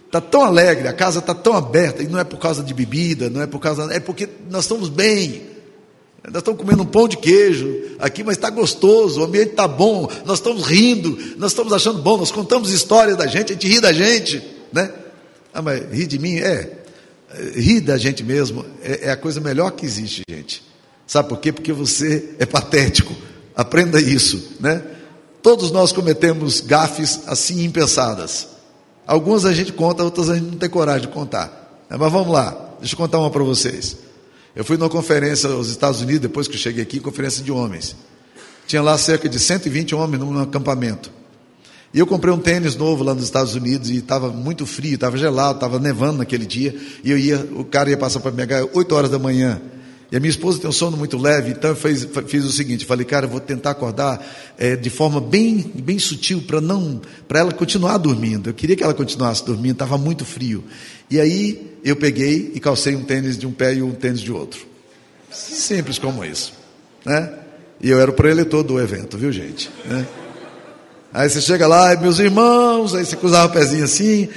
está 0.07 0.21
tão 0.21 0.43
alegre, 0.43 0.87
a 0.87 0.93
casa 0.93 1.21
está 1.21 1.35
tão 1.35 1.55
aberta, 1.55 2.03
e 2.03 2.07
não 2.07 2.19
é 2.19 2.25
por 2.25 2.39
causa 2.39 2.63
de 2.63 2.75
bebida, 2.75 3.31
não 3.31 3.41
é 3.41 3.47
por 3.47 3.59
causa. 3.59 3.91
É 3.91 3.99
porque 3.99 4.29
nós 4.51 4.65
estamos 4.65 4.91
bem. 4.91 5.51
Nós 6.25 6.37
estamos 6.37 6.61
comendo 6.61 6.83
um 6.83 6.87
pão 6.87 7.09
de 7.09 7.17
queijo 7.17 7.83
aqui, 7.99 8.23
mas 8.23 8.37
está 8.37 8.49
gostoso, 8.49 9.21
o 9.21 9.25
ambiente 9.25 9.51
está 9.51 9.67
bom, 9.67 10.09
nós 10.25 10.39
estamos 10.39 10.67
rindo, 10.67 11.19
nós 11.37 11.51
estamos 11.51 11.73
achando 11.73 12.01
bom, 12.01 12.17
nós 12.17 12.31
contamos 12.31 12.71
histórias 12.71 13.17
da 13.17 13.27
gente, 13.27 13.51
a 13.51 13.55
gente 13.55 13.67
ri 13.67 13.81
da 13.81 13.93
gente, 13.93 14.43
né? 14.73 14.93
Ah, 15.53 15.61
mas 15.61 15.83
ri 15.93 16.07
de 16.07 16.19
mim? 16.19 16.39
É. 16.39 16.79
Rir 17.55 17.81
da 17.81 17.97
gente 17.97 18.23
mesmo 18.23 18.65
é, 18.83 19.09
é 19.09 19.11
a 19.11 19.17
coisa 19.17 19.41
melhor 19.41 19.73
que 19.73 19.85
existe, 19.85 20.23
gente. 20.29 20.63
Sabe 21.07 21.29
por 21.29 21.39
quê? 21.39 21.51
Porque 21.53 21.73
você 21.73 22.35
é 22.39 22.47
patético. 22.47 23.15
Aprenda 23.55 24.01
isso, 24.01 24.57
né? 24.61 24.83
Todos 25.43 25.73
nós 25.73 25.93
cometemos 25.93 26.61
gafes 26.61 27.21
assim 27.27 27.65
impensadas. 27.65 28.47
Algumas 29.07 29.45
a 29.45 29.53
gente 29.53 29.73
conta, 29.73 30.05
outras 30.05 30.31
a 30.31 30.37
gente 30.37 30.47
não 30.53 30.59
tem 30.59 30.71
coragem 30.71 31.09
de 31.09 31.13
contar. 31.13 31.85
Mas 31.91 32.13
vamos 32.13 32.33
lá, 32.33 32.77
deixa 32.79 32.95
eu 32.95 32.99
contar 32.99 33.19
uma 33.19 33.31
para 33.31 33.43
vocês. 33.43 33.97
Eu 34.55 34.65
fui 34.65 34.77
numa 34.77 34.91
conferência 34.91 35.49
nos 35.49 35.71
Estados 35.71 36.01
Unidos, 36.03 36.21
depois 36.21 36.47
que 36.47 36.55
eu 36.55 36.59
cheguei 36.59 36.83
aqui, 36.83 37.01
conferência 37.01 37.43
de 37.43 37.51
homens. 37.51 37.97
Tinha 38.67 38.83
lá 38.83 38.97
cerca 38.99 39.29
de 39.29 39.39
120 39.39 39.95
homens 39.95 40.21
num 40.21 40.39
acampamento. 40.41 41.11
E 41.95 41.99
eu 41.99 42.07
comprei 42.07 42.33
um 42.33 42.39
tênis 42.39 42.75
novo 42.75 43.05
lá 43.05 43.15
nos 43.15 43.25
Estados 43.25 43.55
Unidos 43.55 43.91
e 43.91 43.97
estava 43.97 44.29
muito 44.31 44.65
frio, 44.65 44.95
estava 44.95 45.17
gelado, 45.17 45.57
estava 45.57 45.79
nevando 45.79 46.19
naquele 46.19 46.47
dia. 46.47 46.75
E 47.05 47.11
eu 47.11 47.19
ia, 47.19 47.49
o 47.55 47.65
cara 47.65 47.91
ia 47.91 47.97
passar 47.99 48.21
para 48.21 48.31
me 48.31 48.37
pegar 48.39 48.65
8 48.73 48.95
horas 48.95 49.11
da 49.11 49.19
manhã. 49.19 49.61
E 50.13 50.17
a 50.17 50.21
minha 50.21 50.29
esposa 50.29 50.61
tem 50.61 50.69
um 50.69 50.73
sono 50.73 50.95
muito 50.95 51.17
leve, 51.17 51.53
então 51.53 51.71
eu 51.71 51.77
fiz, 51.77 52.07
fiz 52.27 52.45
o 52.45 52.53
seguinte: 52.53 52.85
falei, 52.85 53.07
cara, 53.07 53.25
eu 53.25 53.31
vou 53.31 53.41
tentar 53.41 53.71
acordar 53.71 54.23
é, 54.59 54.77
de 54.77 54.91
forma 54.91 55.19
bem, 55.23 55.73
bem 55.75 55.99
sutil 55.99 56.43
para 56.43 56.61
não, 56.61 57.01
para 57.27 57.41
ela 57.41 57.51
continuar 57.51 57.97
dormindo. 57.97 58.51
Eu 58.51 58.55
queria 58.55 58.77
que 58.77 58.83
ela 58.83 58.93
continuasse 58.93 59.43
dormindo, 59.43 59.73
estava 59.73 59.97
muito 59.97 60.27
frio. 60.27 60.63
E 61.11 61.19
aí 61.19 61.79
eu 61.83 61.97
peguei 61.97 62.53
e 62.55 62.61
calcei 62.61 62.95
um 62.95 63.03
tênis 63.03 63.39
de 63.39 63.47
um 63.47 63.53
pé 63.53 63.75
e 63.75 63.83
um 63.83 63.93
tênis 63.93 64.21
de 64.21 64.31
outro. 64.31 64.67
Simples 65.31 65.99
como 65.99 66.23
isso, 66.23 66.53
né? 67.07 67.33
E 67.81 67.89
eu 67.89 67.99
era 67.99 68.11
o 68.11 68.15
preletor 68.15 68.63
do 68.63 68.79
evento, 68.79 69.17
viu, 69.17 69.33
gente? 69.33 69.71
Né? 69.87 70.07
Aí 71.11 71.29
você 71.29 71.41
chega 71.41 71.67
lá, 71.67 71.97
meus 71.97 72.19
irmãos, 72.19 72.95
aí 72.95 73.05
você 73.05 73.17
cruzava 73.17 73.47
o 73.49 73.53
pezinho 73.53 73.85
assim, 73.85 74.29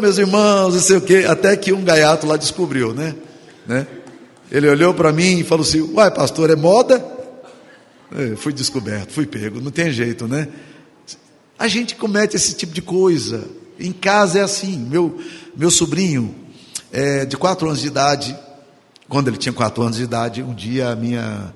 meus 0.00 0.18
irmãos, 0.18 0.74
não 0.74 0.80
sei 0.80 0.96
o 0.96 1.00
quê, 1.00 1.24
até 1.28 1.56
que 1.56 1.72
um 1.72 1.84
gaiato 1.84 2.26
lá 2.26 2.36
descobriu, 2.36 2.92
né? 2.92 3.14
né? 3.64 3.86
Ele 4.50 4.68
olhou 4.68 4.94
para 4.94 5.12
mim 5.12 5.40
e 5.40 5.44
falou 5.44 5.64
assim: 5.64 5.80
Uai, 5.80 6.10
pastor, 6.10 6.50
é 6.50 6.56
moda? 6.56 7.04
Eu 8.10 8.36
fui 8.36 8.52
descoberto, 8.52 9.12
fui 9.12 9.26
pego, 9.26 9.60
não 9.60 9.70
tem 9.70 9.90
jeito, 9.90 10.28
né? 10.28 10.48
A 11.58 11.66
gente 11.68 11.96
comete 11.96 12.36
esse 12.36 12.54
tipo 12.54 12.72
de 12.72 12.82
coisa. 12.82 13.44
Em 13.78 13.92
casa 13.92 14.38
é 14.38 14.42
assim. 14.42 14.78
Meu, 14.78 15.18
meu 15.56 15.70
sobrinho, 15.70 16.34
é, 16.92 17.24
de 17.24 17.36
quatro 17.36 17.66
anos 17.68 17.80
de 17.80 17.88
idade, 17.88 18.36
quando 19.08 19.28
ele 19.28 19.36
tinha 19.36 19.52
quatro 19.52 19.82
anos 19.82 19.96
de 19.96 20.04
idade, 20.04 20.42
um 20.42 20.54
dia 20.54 20.90
a 20.90 20.96
minha, 20.96 21.52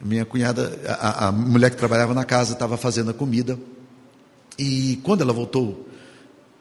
minha 0.00 0.24
cunhada, 0.24 0.78
a, 0.86 1.28
a 1.28 1.32
mulher 1.32 1.70
que 1.70 1.76
trabalhava 1.76 2.12
na 2.12 2.24
casa, 2.24 2.52
estava 2.52 2.76
fazendo 2.76 3.10
a 3.10 3.14
comida. 3.14 3.58
E 4.58 5.00
quando 5.02 5.22
ela 5.22 5.32
voltou, 5.32 5.88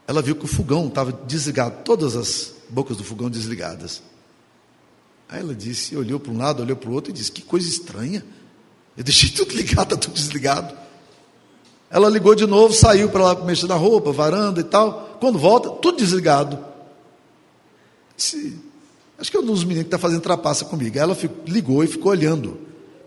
ela 0.07 0.21
viu 0.21 0.35
que 0.35 0.45
o 0.45 0.47
fogão 0.47 0.87
estava 0.87 1.11
desligado, 1.11 1.83
todas 1.83 2.15
as 2.15 2.53
bocas 2.69 2.97
do 2.97 3.03
fogão 3.03 3.29
desligadas. 3.29 4.01
Aí 5.31 5.39
ela 5.39 5.55
disse, 5.55 5.95
olhou 5.95 6.19
para 6.19 6.33
um 6.33 6.37
lado, 6.37 6.61
olhou 6.61 6.75
para 6.75 6.89
o 6.89 6.93
outro 6.93 7.09
e 7.09 7.13
disse: 7.13 7.31
Que 7.31 7.41
coisa 7.41 7.65
estranha. 7.65 8.23
Eu 8.97 9.03
deixei 9.03 9.29
tudo 9.31 9.55
ligado, 9.55 9.93
está 9.93 9.95
tudo 9.95 10.13
desligado. 10.13 10.75
Ela 11.89 12.09
ligou 12.09 12.35
de 12.35 12.45
novo, 12.45 12.73
saiu 12.73 13.09
para 13.09 13.23
lá 13.23 13.45
mexer 13.45 13.67
na 13.67 13.75
roupa, 13.75 14.11
varanda 14.11 14.59
e 14.59 14.63
tal. 14.63 15.17
Quando 15.21 15.39
volta, 15.39 15.69
tudo 15.69 15.97
desligado. 15.97 16.59
Disse, 18.15 18.57
acho 19.17 19.31
que 19.31 19.37
é 19.37 19.39
um 19.39 19.45
dos 19.45 19.63
meninos 19.63 19.83
que 19.83 19.87
está 19.87 19.97
fazendo 19.97 20.21
trapaça 20.21 20.65
comigo. 20.65 20.97
Ela 20.97 21.17
ligou 21.47 21.81
e 21.83 21.87
ficou 21.87 22.11
olhando. 22.11 22.59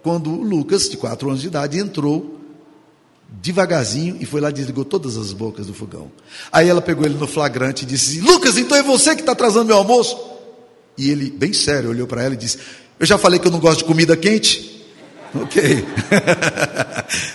Quando 0.03 0.31
o 0.31 0.43
Lucas, 0.43 0.89
de 0.89 0.97
quatro 0.97 1.29
anos 1.29 1.43
de 1.43 1.49
idade, 1.49 1.79
entrou 1.79 2.41
devagarzinho 3.29 4.17
e 4.21 4.27
foi 4.27 4.41
lá 4.41 4.51
e 4.51 4.53
desligou 4.53 4.85
todas 4.85 5.17
as 5.17 5.33
bocas 5.33 5.67
do 5.67 5.75
fogão. 5.75 6.11
Aí 6.53 6.69
ela 6.69 6.81
pegou 6.81 7.05
ele 7.05 7.17
no 7.17 7.27
flagrante 7.27 7.85
e 7.85 7.87
disse: 7.87 8.21
Lucas, 8.21 8.57
então 8.57 8.77
é 8.77 8.83
você 8.83 9.15
que 9.15 9.21
está 9.21 9.33
atrasando 9.33 9.67
meu 9.67 9.77
almoço? 9.77 10.34
E 10.97 11.11
ele, 11.11 11.31
bem 11.31 11.53
sério, 11.53 11.91
olhou 11.91 12.07
para 12.07 12.23
ela 12.23 12.35
e 12.35 12.37
disse: 12.37 12.59
Eu 12.99 13.07
já 13.07 13.19
falei 13.19 13.39
que 13.39 13.47
eu 13.47 13.53
não 13.53 13.61
gosto 13.61 13.79
de 13.79 13.85
comida 13.85 14.17
quente? 14.17 14.87
Ok. 15.35 15.85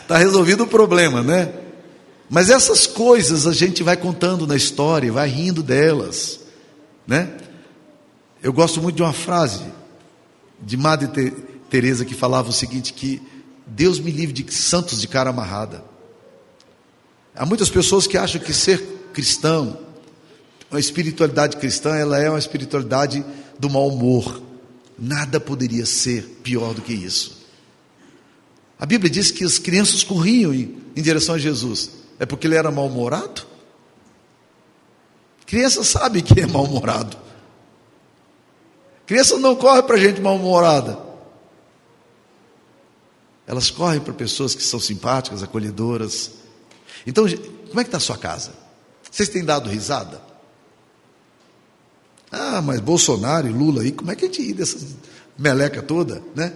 Está 0.02 0.18
resolvido 0.20 0.64
o 0.64 0.68
problema, 0.68 1.22
né? 1.22 1.52
Mas 2.30 2.50
essas 2.50 2.86
coisas 2.86 3.48
a 3.48 3.54
gente 3.54 3.84
vai 3.84 3.98
contando 3.98 4.46
na 4.46 4.56
história, 4.56 5.12
vai 5.12 5.28
rindo 5.28 5.64
delas, 5.64 6.40
né? 7.06 7.30
Eu 8.42 8.54
gosto 8.54 8.82
muito 8.82 8.96
de 8.96 9.02
uma 9.02 9.12
frase 9.12 9.64
de 10.62 10.78
Madre 10.78 11.34
Teresa 11.70 12.06
que 12.06 12.14
falava 12.14 12.50
o 12.50 12.54
seguinte 12.54 12.94
que 12.94 13.22
Deus 13.66 14.00
me 14.00 14.12
livre 14.12 14.34
de 14.34 14.54
santos 14.54 15.02
de 15.02 15.08
cara 15.08 15.32
amarrada. 15.32 15.84
Há 17.36 17.46
muitas 17.46 17.70
pessoas 17.70 18.08
que 18.08 18.18
acham 18.18 18.40
que 18.40 18.54
ser 18.54 18.82
cristão, 19.14 19.78
uma 20.70 20.80
espiritualidade 20.80 21.58
cristã, 21.58 21.96
ela 21.96 22.20
é 22.20 22.30
uma 22.30 22.40
espiritualidade 22.40 23.26
do 23.60 23.70
mau 23.70 23.90
humor. 23.90 24.42
Nada 24.98 25.40
poderia 25.40 25.86
ser 25.86 26.24
pior 26.42 26.74
do 26.74 26.82
que 26.82 26.94
isso. 26.94 27.38
A 28.80 28.86
Bíblia 28.86 29.10
diz 29.10 29.30
que 29.30 29.44
as 29.44 29.60
crianças 29.60 30.04
corriam 30.04 30.54
em, 30.54 30.80
direção 30.96 31.36
a 31.36 31.38
Jesus. 31.38 31.92
É 32.18 32.26
porque 32.26 32.48
ele 32.48 32.56
era 32.56 32.72
mal-humorado? 32.72 33.46
Criança 35.46 35.84
sabe 35.84 36.22
que 36.22 36.40
é 36.40 36.48
mal-humorado. 36.48 37.18
Criança 39.06 39.38
não 39.38 39.56
corre 39.56 39.84
para 39.84 39.98
gente 39.98 40.22
mal-humorada. 40.22 41.00
Elas 43.48 43.72
correm 43.72 44.00
para 44.00 44.14
pessoas 44.14 44.54
que 44.54 44.64
são 44.64 44.80
simpáticas, 44.80 45.42
acolhedoras. 45.42 46.32
Então, 47.08 47.26
como 47.68 47.80
é 47.80 47.84
que 47.84 47.88
está 47.88 47.98
a 47.98 48.02
sua 48.02 48.18
casa? 48.18 48.54
Vocês 49.10 49.28
têm 49.28 49.44
dado 49.44 49.70
risada? 49.70 50.29
Ah, 52.32 52.62
mas 52.62 52.80
Bolsonaro 52.80 53.48
e 53.48 53.52
Lula 53.52 53.82
aí, 53.82 53.92
como 53.92 54.12
é 54.12 54.16
que 54.16 54.26
a 54.26 54.28
gente 54.28 54.42
ri 54.42 54.54
dessa 54.54 54.78
meleca 55.38 55.82
toda, 55.82 56.22
né? 56.36 56.54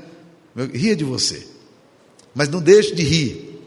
Ria 0.73 0.95
de 0.95 1.03
você. 1.03 1.47
Mas 2.35 2.49
não 2.49 2.61
deixe 2.61 2.93
de 2.93 3.03
rir. 3.03 3.59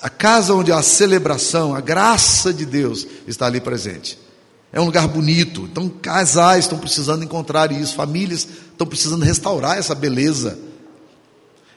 A 0.00 0.10
casa 0.10 0.54
onde 0.54 0.72
a 0.72 0.82
celebração, 0.82 1.74
a 1.74 1.80
graça 1.80 2.52
de 2.52 2.66
Deus 2.66 3.06
está 3.26 3.46
ali 3.46 3.60
presente. 3.60 4.18
É 4.72 4.80
um 4.80 4.86
lugar 4.86 5.06
bonito. 5.06 5.68
Então, 5.70 5.88
casais 5.88 6.64
estão 6.64 6.78
precisando 6.78 7.22
encontrar 7.22 7.70
isso, 7.70 7.94
famílias 7.94 8.46
estão 8.72 8.86
precisando 8.86 9.22
restaurar 9.22 9.78
essa 9.78 9.94
beleza. 9.94 10.58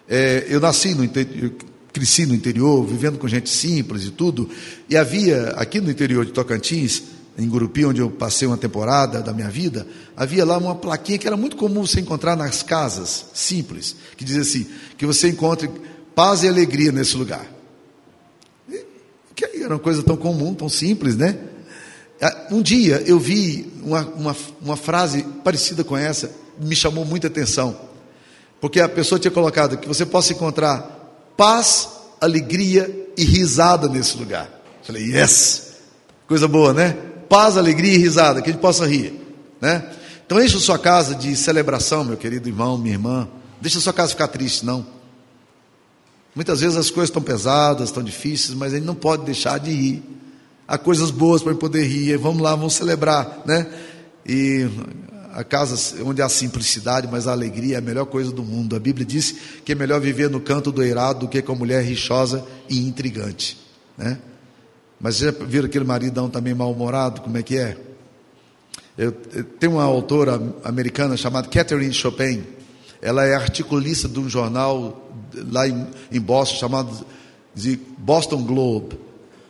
É, 0.07 0.45
eu 0.49 0.59
nasci 0.59 0.93
no 0.93 1.03
interior, 1.03 1.51
cresci 1.91 2.25
no 2.25 2.35
interior, 2.35 2.85
vivendo 2.85 3.17
com 3.17 3.27
gente 3.27 3.49
simples 3.49 4.05
e 4.05 4.11
tudo, 4.11 4.49
e 4.89 4.97
havia 4.97 5.53
aqui 5.55 5.79
no 5.79 5.89
interior 5.89 6.25
de 6.25 6.31
Tocantins, 6.31 7.03
em 7.37 7.49
Gurupi, 7.49 7.85
onde 7.85 8.01
eu 8.01 8.09
passei 8.09 8.47
uma 8.47 8.57
temporada 8.57 9.21
da 9.21 9.33
minha 9.33 9.49
vida, 9.49 9.85
havia 10.15 10.45
lá 10.45 10.57
uma 10.57 10.75
plaquinha 10.75 11.17
que 11.17 11.27
era 11.27 11.35
muito 11.35 11.57
comum 11.57 11.85
você 11.85 11.99
encontrar 11.99 12.35
nas 12.35 12.63
casas 12.63 13.25
simples, 13.33 13.95
que 14.15 14.23
dizia 14.23 14.41
assim: 14.41 14.67
que 14.97 15.05
você 15.05 15.29
encontre 15.29 15.69
paz 16.15 16.43
e 16.43 16.47
alegria 16.47 16.91
nesse 16.91 17.17
lugar. 17.17 17.45
E, 18.69 18.85
que 19.35 19.45
era 19.45 19.73
uma 19.73 19.79
coisa 19.79 20.01
tão 20.01 20.15
comum, 20.15 20.53
tão 20.53 20.69
simples, 20.69 21.17
né? 21.17 21.37
Ah, 22.21 22.47
um 22.51 22.61
dia 22.61 23.03
eu 23.05 23.19
vi 23.19 23.69
uma, 23.83 24.01
uma, 24.15 24.35
uma 24.61 24.77
frase 24.77 25.23
parecida 25.43 25.83
com 25.83 25.97
essa, 25.97 26.31
me 26.57 26.75
chamou 26.75 27.03
muita 27.03 27.27
atenção, 27.27 27.77
porque 28.61 28.79
a 28.79 28.87
pessoa 28.87 29.19
tinha 29.19 29.31
colocado 29.31 29.77
que 29.77 29.87
você 29.89 30.05
possa 30.05 30.31
encontrar 30.31 31.33
paz, 31.35 31.89
alegria 32.21 33.09
e 33.17 33.25
risada 33.25 33.89
nesse 33.89 34.17
lugar. 34.17 34.49
Falei, 34.83 35.03
yes! 35.03 35.73
Coisa 36.27 36.47
boa, 36.47 36.73
né? 36.73 36.95
Paz, 37.29 37.57
alegria 37.57 37.93
e 37.93 37.97
risada, 37.97 38.41
que 38.41 38.49
a 38.49 38.53
gente 38.53 38.61
possa 38.61 38.87
rir, 38.87 39.13
né? 39.59 39.91
Então 40.25 40.41
enche 40.41 40.57
a 40.57 40.59
sua 40.59 40.79
casa 40.79 41.13
de 41.15 41.35
celebração, 41.35 42.03
meu 42.03 42.17
querido 42.17 42.49
irmão, 42.49 42.77
minha 42.77 42.95
irmã. 42.95 43.27
Deixa 43.61 43.77
a 43.77 43.81
sua 43.81 43.93
casa 43.93 44.09
ficar 44.09 44.27
triste, 44.27 44.65
não. 44.65 44.85
Muitas 46.35 46.59
vezes 46.59 46.77
as 46.77 46.89
coisas 46.89 47.09
estão 47.09 47.21
pesadas, 47.21 47.89
estão 47.89 48.03
difíceis, 48.03 48.57
mas 48.57 48.73
a 48.73 48.77
gente 48.77 48.85
não 48.85 48.95
pode 48.95 49.23
deixar 49.23 49.59
de 49.59 49.71
rir 49.71 50.03
há 50.67 50.77
coisas 50.77 51.11
boas 51.11 51.41
para 51.41 51.53
poder 51.55 51.83
rir, 51.85 52.17
vamos 52.17 52.41
lá, 52.41 52.55
vamos 52.55 52.73
celebrar, 52.73 53.41
né? 53.45 53.67
E 54.25 54.67
a 55.33 55.43
casa 55.43 56.01
onde 56.03 56.21
há 56.21 56.29
simplicidade, 56.29 57.07
mas 57.11 57.27
a 57.27 57.31
alegria 57.31 57.75
é 57.75 57.77
a 57.77 57.81
melhor 57.81 58.05
coisa 58.05 58.31
do 58.31 58.43
mundo. 58.43 58.75
A 58.75 58.79
Bíblia 58.79 59.05
diz 59.05 59.35
que 59.63 59.73
é 59.73 59.75
melhor 59.75 59.99
viver 59.99 60.29
no 60.29 60.39
canto 60.39 60.71
do 60.71 60.81
eirado 60.81 61.21
do 61.21 61.27
que 61.27 61.41
com 61.41 61.51
a 61.51 61.55
mulher 61.55 61.83
rixosa 61.83 62.45
e 62.69 62.79
intrigante, 62.79 63.57
né? 63.97 64.17
Mas 64.99 65.17
já 65.17 65.31
viram 65.31 65.65
aquele 65.65 65.85
maridão 65.85 66.29
também 66.29 66.53
mal-humorado, 66.53 67.21
como 67.21 67.37
é 67.37 67.43
que 67.43 67.57
é? 67.57 67.77
Eu, 68.97 69.11
tem 69.11 69.69
uma 69.69 69.83
autora 69.83 70.41
americana 70.63 71.17
chamada 71.17 71.49
Catherine 71.49 71.93
Chopin, 71.93 72.43
ela 73.01 73.25
é 73.25 73.35
articulista 73.35 74.07
de 74.07 74.19
um 74.19 74.29
jornal 74.29 75.11
lá 75.51 75.67
em, 75.67 75.85
em 76.11 76.19
Boston 76.19 76.57
chamado 76.57 77.05
de 77.53 77.79
Boston 77.97 78.43
Globe. 78.43 78.97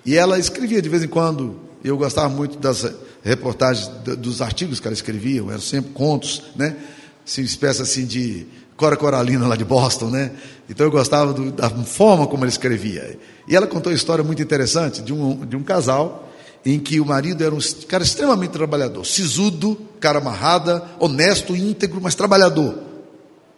E 0.05 0.15
ela 0.15 0.37
escrevia 0.37 0.81
de 0.81 0.89
vez 0.89 1.03
em 1.03 1.07
quando, 1.07 1.59
eu 1.83 1.97
gostava 1.97 2.29
muito 2.29 2.57
das 2.57 2.91
reportagens, 3.23 3.87
dos 4.17 4.41
artigos 4.41 4.79
que 4.79 4.87
ela 4.87 4.93
escrevia, 4.93 5.41
eram 5.41 5.59
sempre 5.59 5.91
contos, 5.91 6.43
né? 6.55 6.75
Assim, 7.25 7.41
espécie 7.41 7.81
assim 7.81 8.05
de 8.05 8.45
Cora 8.77 8.97
Coralina 8.97 9.47
lá 9.47 9.55
de 9.55 9.63
Boston, 9.63 10.09
né? 10.09 10.31
Então 10.69 10.85
eu 10.85 10.91
gostava 10.91 11.31
do, 11.33 11.51
da 11.51 11.69
forma 11.69 12.27
como 12.27 12.43
ela 12.43 12.49
escrevia. 12.49 13.17
E 13.47 13.55
ela 13.55 13.67
contou 13.67 13.91
uma 13.91 13.95
história 13.95 14.23
muito 14.23 14.41
interessante 14.41 15.01
de 15.01 15.13
um, 15.13 15.45
de 15.45 15.55
um 15.55 15.63
casal 15.63 16.29
em 16.65 16.79
que 16.79 16.99
o 16.99 17.05
marido 17.05 17.43
era 17.43 17.53
um 17.53 17.59
cara 17.87 18.03
extremamente 18.03 18.51
trabalhador, 18.51 19.05
sisudo, 19.05 19.77
cara 19.99 20.17
amarrada, 20.17 20.83
honesto, 20.99 21.55
íntegro, 21.55 22.01
mas 22.01 22.15
trabalhador. 22.15 22.79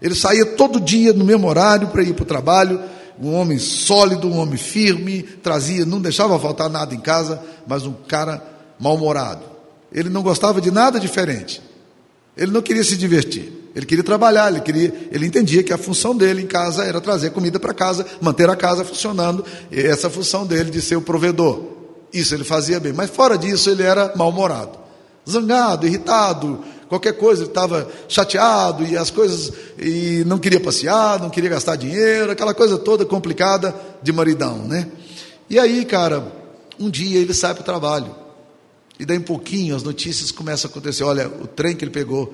Ele 0.02 0.14
saía 0.14 0.46
todo 0.46 0.80
dia 0.80 1.14
no 1.14 1.24
mesmo 1.24 1.48
horário 1.48 1.88
para 1.88 2.04
ir 2.04 2.14
para 2.14 2.24
o 2.24 2.26
trabalho, 2.26 2.82
um 3.20 3.34
homem 3.34 3.58
sólido, 3.58 4.28
um 4.28 4.38
homem 4.38 4.58
firme, 4.58 5.24
trazia, 5.24 5.86
não 5.86 6.02
deixava 6.02 6.38
faltar 6.38 6.70
nada 6.70 6.94
em 6.94 7.00
casa, 7.00 7.42
mas 7.66 7.86
um 7.86 7.94
cara 7.94 8.44
mal-humorado. 8.78 9.42
Ele 9.92 10.10
não 10.10 10.22
gostava 10.22 10.62
de 10.62 10.70
nada 10.70 11.00
diferente. 11.00 11.62
Ele 12.38 12.52
não 12.52 12.62
queria 12.62 12.84
se 12.84 12.96
divertir. 12.96 13.52
Ele 13.76 13.86
queria 13.86 14.04
trabalhar, 14.04 14.52
ele 14.52 14.62
queria, 14.62 14.92
ele 15.12 15.28
entendia 15.28 15.62
que 15.62 15.72
a 15.72 15.78
função 15.78 16.18
dele 16.18 16.42
em 16.42 16.48
casa 16.48 16.84
era 16.84 17.00
trazer 17.00 17.30
comida 17.30 17.60
para 17.60 17.76
casa, 17.76 18.06
manter 18.20 18.50
a 18.50 18.56
casa 18.56 18.84
funcionando, 18.84 19.46
essa 19.72 20.10
função 20.10 20.48
dele 20.48 20.72
de 20.72 20.82
ser 20.82 20.96
o 20.96 21.02
provedor. 21.02 21.62
Isso 22.12 22.34
ele 22.34 22.44
fazia 22.44 22.80
bem, 22.80 22.92
mas 22.92 23.12
fora 23.12 23.38
disso 23.38 23.70
ele 23.70 23.84
era 23.84 24.14
mal-humorado, 24.16 24.80
zangado, 25.30 25.86
irritado, 25.86 26.60
qualquer 26.90 27.14
coisa, 27.14 27.44
ele 27.44 27.50
estava 27.50 27.88
chateado 28.08 28.84
e 28.84 28.98
as 28.98 29.12
coisas, 29.12 29.52
e 29.78 30.24
não 30.26 30.40
queria 30.40 30.60
passear, 30.60 31.20
não 31.20 31.30
queria 31.30 31.52
gastar 31.52 31.76
dinheiro, 31.76 32.32
aquela 32.32 32.56
coisa 32.56 32.80
toda 32.80 33.06
complicada 33.06 33.76
de 34.02 34.12
maridão, 34.12 34.58
né? 34.60 34.88
E 35.50 35.60
aí, 35.60 35.86
cara, 35.86 36.32
um 36.80 36.90
dia 36.90 37.20
ele 37.20 37.34
sai 37.34 37.54
para 37.54 37.62
o 37.62 37.66
trabalho, 37.66 38.10
e 39.00 39.06
daí 39.06 39.18
um 39.18 39.24
pouquinho 39.24 39.76
as 39.76 39.84
notícias 39.84 40.32
começam 40.32 40.70
a 40.70 40.72
acontecer. 40.72 41.04
Olha, 41.04 41.28
o 41.28 41.48
trem 41.48 41.76
que 41.76 41.84
ele 41.84 41.92
pegou 41.92 42.34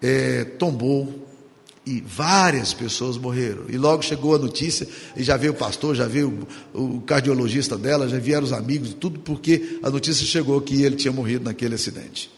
é, 0.00 0.44
tombou 0.44 1.26
e 1.86 2.00
várias 2.00 2.74
pessoas 2.74 3.16
morreram. 3.16 3.64
E 3.68 3.78
logo 3.78 4.02
chegou 4.02 4.34
a 4.34 4.38
notícia, 4.38 4.88
e 5.16 5.22
já 5.22 5.36
veio 5.36 5.52
o 5.52 5.56
pastor, 5.56 5.94
já 5.94 6.06
veio 6.06 6.46
o, 6.74 6.96
o 6.96 7.00
cardiologista 7.00 7.78
dela, 7.78 8.08
já 8.08 8.18
vieram 8.18 8.44
os 8.44 8.52
amigos, 8.52 8.92
tudo 8.92 9.20
porque 9.20 9.78
a 9.82 9.88
notícia 9.88 10.26
chegou 10.26 10.60
que 10.60 10.82
ele 10.82 10.96
tinha 10.96 11.12
morrido 11.12 11.44
naquele 11.44 11.76
acidente. 11.76 12.34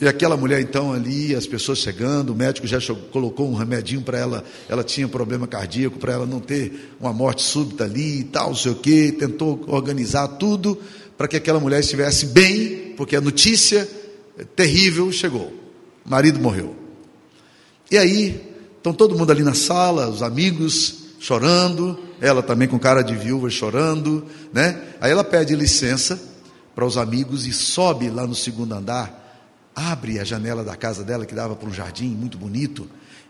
E 0.00 0.06
aquela 0.06 0.36
mulher 0.36 0.60
então 0.60 0.92
ali, 0.92 1.34
as 1.34 1.46
pessoas 1.46 1.78
chegando, 1.78 2.30
o 2.30 2.34
médico 2.34 2.66
já 2.68 2.78
colocou 3.10 3.48
um 3.48 3.54
remedinho 3.54 4.02
para 4.02 4.18
ela, 4.18 4.44
ela 4.68 4.84
tinha 4.84 5.08
problema 5.08 5.46
cardíaco, 5.46 5.98
para 5.98 6.12
ela 6.12 6.26
não 6.26 6.38
ter 6.38 6.94
uma 7.00 7.12
morte 7.12 7.42
súbita 7.42 7.84
ali 7.84 8.20
e 8.20 8.24
tal, 8.24 8.48
não 8.48 8.56
sei 8.56 8.72
o 8.72 8.76
quê, 8.76 9.14
tentou 9.16 9.64
organizar 9.66 10.26
tudo 10.28 10.78
para 11.18 11.28
que 11.28 11.36
aquela 11.36 11.60
mulher 11.60 11.80
estivesse 11.80 12.26
bem, 12.26 12.94
porque 12.96 13.14
a 13.14 13.20
notícia 13.20 13.86
terrível 14.56 15.12
chegou. 15.12 15.52
O 16.06 16.08
marido 16.08 16.40
morreu. 16.40 16.74
E 17.90 17.98
aí, 17.98 18.40
estão 18.76 18.94
todo 18.94 19.18
mundo 19.18 19.30
ali 19.30 19.42
na 19.42 19.54
sala, 19.54 20.08
os 20.08 20.22
amigos 20.22 21.08
chorando, 21.18 21.98
ela 22.20 22.42
também 22.42 22.68
com 22.68 22.78
cara 22.78 23.02
de 23.02 23.14
viúva 23.14 23.50
chorando, 23.50 24.24
né? 24.52 24.80
Aí 25.00 25.10
ela 25.10 25.24
pede 25.24 25.54
licença 25.54 26.18
para 26.74 26.86
os 26.86 26.96
amigos 26.96 27.46
e 27.46 27.52
sobe 27.52 28.08
lá 28.08 28.26
no 28.26 28.34
segundo 28.34 28.72
andar 28.72 29.18
abre 29.78 30.18
a 30.18 30.24
janela 30.24 30.64
da 30.64 30.74
casa 30.74 31.04
dela, 31.04 31.24
que 31.24 31.34
dava 31.34 31.54
para 31.54 31.68
um 31.68 31.72
jardim 31.72 32.08
muito 32.08 32.36
bonito. 32.36 32.88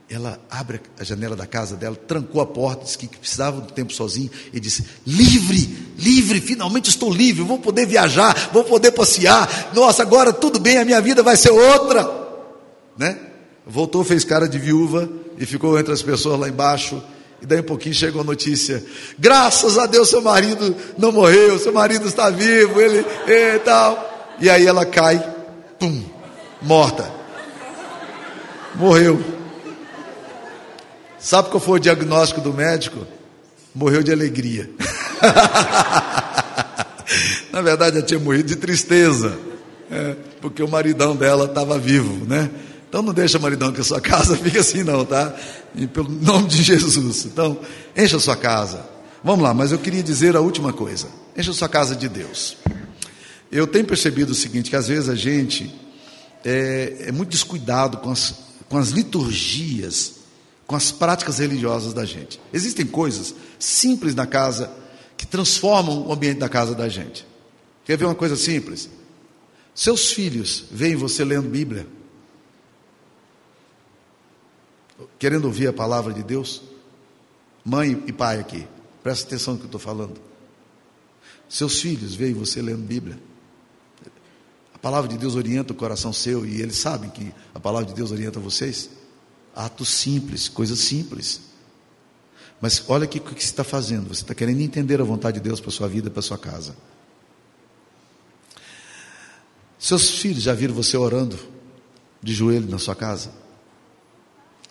Ela 0.08 0.40
abre 0.48 0.80
a 0.98 1.04
janela 1.04 1.36
da 1.36 1.46
casa 1.46 1.76
dela, 1.76 1.94
trancou 1.94 2.40
a 2.40 2.46
porta, 2.46 2.84
disse 2.84 2.96
que 2.96 3.06
precisava 3.06 3.60
do 3.60 3.70
tempo 3.70 3.92
sozinho 3.92 4.30
e 4.52 4.58
disse: 4.58 4.86
Livre, 5.06 5.87
livre, 5.98 6.40
finalmente 6.40 6.88
estou 6.88 7.12
livre, 7.12 7.42
vou 7.42 7.58
poder 7.58 7.84
viajar, 7.86 8.50
vou 8.52 8.62
poder 8.62 8.92
passear. 8.92 9.70
Nossa, 9.74 10.02
agora 10.02 10.32
tudo 10.32 10.60
bem, 10.60 10.78
a 10.78 10.84
minha 10.84 11.00
vida 11.00 11.22
vai 11.22 11.36
ser 11.36 11.50
outra. 11.50 12.08
Né? 12.96 13.18
Voltou, 13.66 14.04
fez 14.04 14.24
cara 14.24 14.48
de 14.48 14.58
viúva 14.58 15.08
e 15.36 15.44
ficou 15.44 15.78
entre 15.78 15.92
as 15.92 16.00
pessoas 16.00 16.38
lá 16.38 16.48
embaixo. 16.48 17.02
E 17.42 17.46
daí 17.46 17.60
um 17.60 17.64
pouquinho 17.64 17.94
chegou 17.94 18.22
a 18.22 18.24
notícia: 18.24 18.84
graças 19.18 19.76
a 19.76 19.86
Deus 19.86 20.08
seu 20.08 20.22
marido 20.22 20.74
não 20.96 21.12
morreu, 21.12 21.58
seu 21.58 21.72
marido 21.72 22.06
está 22.06 22.30
vivo, 22.30 22.80
ele 22.80 23.04
e 23.26 23.58
tal. 23.60 24.36
E 24.40 24.48
aí 24.48 24.66
ela 24.66 24.86
cai, 24.86 25.18
pum, 25.78 26.02
morta. 26.62 27.12
Morreu. 28.74 29.20
Sabe 31.18 31.50
qual 31.50 31.60
foi 31.60 31.78
o 31.78 31.82
diagnóstico 31.82 32.40
do 32.40 32.52
médico? 32.52 33.04
Morreu 33.74 34.02
de 34.02 34.12
alegria. 34.12 34.70
Na 37.52 37.62
verdade, 37.62 37.96
ela 37.96 38.06
tinha 38.06 38.20
morrido 38.20 38.48
de 38.48 38.56
tristeza, 38.56 39.38
é, 39.90 40.14
porque 40.40 40.62
o 40.62 40.68
maridão 40.68 41.16
dela 41.16 41.46
estava 41.46 41.78
vivo, 41.78 42.26
né? 42.26 42.50
Então 42.88 43.02
não 43.02 43.12
deixa 43.12 43.38
maridão 43.38 43.72
que 43.72 43.80
a 43.80 43.84
sua 43.84 44.00
casa 44.00 44.36
fique 44.38 44.58
assim 44.58 44.82
não, 44.82 45.04
tá? 45.04 45.34
E 45.74 45.86
pelo 45.86 46.08
nome 46.08 46.48
de 46.48 46.62
Jesus. 46.62 47.26
Então, 47.26 47.58
encha 47.96 48.16
a 48.16 48.20
sua 48.20 48.36
casa. 48.36 48.84
Vamos 49.22 49.42
lá, 49.42 49.52
mas 49.52 49.72
eu 49.72 49.78
queria 49.78 50.02
dizer 50.02 50.36
a 50.36 50.40
última 50.40 50.72
coisa. 50.72 51.08
Encha 51.36 51.50
a 51.50 51.54
sua 51.54 51.68
casa 51.68 51.94
de 51.94 52.08
Deus. 52.08 52.56
Eu 53.50 53.66
tenho 53.66 53.84
percebido 53.84 54.32
o 54.32 54.34
seguinte, 54.34 54.70
que 54.70 54.76
às 54.76 54.88
vezes 54.88 55.08
a 55.08 55.14
gente 55.14 55.74
é, 56.44 57.04
é 57.06 57.12
muito 57.12 57.30
descuidado 57.30 57.98
com 57.98 58.10
as, 58.10 58.34
com 58.68 58.78
as 58.78 58.90
liturgias, 58.90 60.14
com 60.66 60.76
as 60.76 60.90
práticas 60.90 61.38
religiosas 61.38 61.92
da 61.92 62.04
gente. 62.04 62.40
Existem 62.52 62.86
coisas 62.86 63.34
simples 63.58 64.14
na 64.14 64.26
casa 64.26 64.70
que 65.18 65.26
transformam 65.26 66.06
o 66.06 66.12
ambiente 66.12 66.38
da 66.38 66.48
casa 66.48 66.74
da 66.74 66.88
gente. 66.88 67.26
Quer 67.84 67.98
ver 67.98 68.04
uma 68.04 68.14
coisa 68.14 68.36
simples? 68.36 68.88
Seus 69.74 70.12
filhos 70.12 70.64
veem 70.70 70.94
você 70.94 71.24
lendo 71.24 71.48
Bíblia, 71.48 71.86
querendo 75.18 75.46
ouvir 75.46 75.66
a 75.66 75.72
palavra 75.72 76.14
de 76.14 76.22
Deus. 76.22 76.62
Mãe 77.64 78.02
e 78.06 78.12
pai 78.12 78.38
aqui, 78.38 78.66
presta 79.02 79.26
atenção 79.26 79.54
no 79.54 79.58
que 79.60 79.64
eu 79.64 79.68
estou 79.68 79.80
falando. 79.80 80.20
Seus 81.48 81.80
filhos 81.80 82.14
veem 82.14 82.32
você 82.32 82.62
lendo 82.62 82.82
Bíblia. 82.82 83.18
A 84.72 84.78
palavra 84.78 85.08
de 85.08 85.18
Deus 85.18 85.34
orienta 85.34 85.72
o 85.72 85.76
coração 85.76 86.12
seu 86.12 86.46
e 86.46 86.62
eles 86.62 86.76
sabem 86.76 87.10
que 87.10 87.34
a 87.52 87.58
palavra 87.58 87.88
de 87.88 87.94
Deus 87.94 88.12
orienta 88.12 88.38
vocês. 88.38 88.90
Atos 89.54 89.88
simples, 89.88 90.48
coisas 90.48 90.78
simples. 90.78 91.47
Mas 92.60 92.82
olha 92.88 93.04
o 93.04 93.08
que 93.08 93.20
você 93.20 93.36
está 93.36 93.62
fazendo. 93.62 94.08
Você 94.08 94.22
está 94.22 94.34
querendo 94.34 94.60
entender 94.60 95.00
a 95.00 95.04
vontade 95.04 95.38
de 95.38 95.44
Deus 95.44 95.60
para 95.60 95.70
sua 95.70 95.88
vida, 95.88 96.10
para 96.10 96.22
sua 96.22 96.38
casa. 96.38 96.74
Seus 99.78 100.18
filhos 100.18 100.42
já 100.42 100.52
viram 100.54 100.74
você 100.74 100.96
orando 100.96 101.38
de 102.20 102.34
joelho 102.34 102.68
na 102.68 102.78
sua 102.78 102.96
casa? 102.96 103.30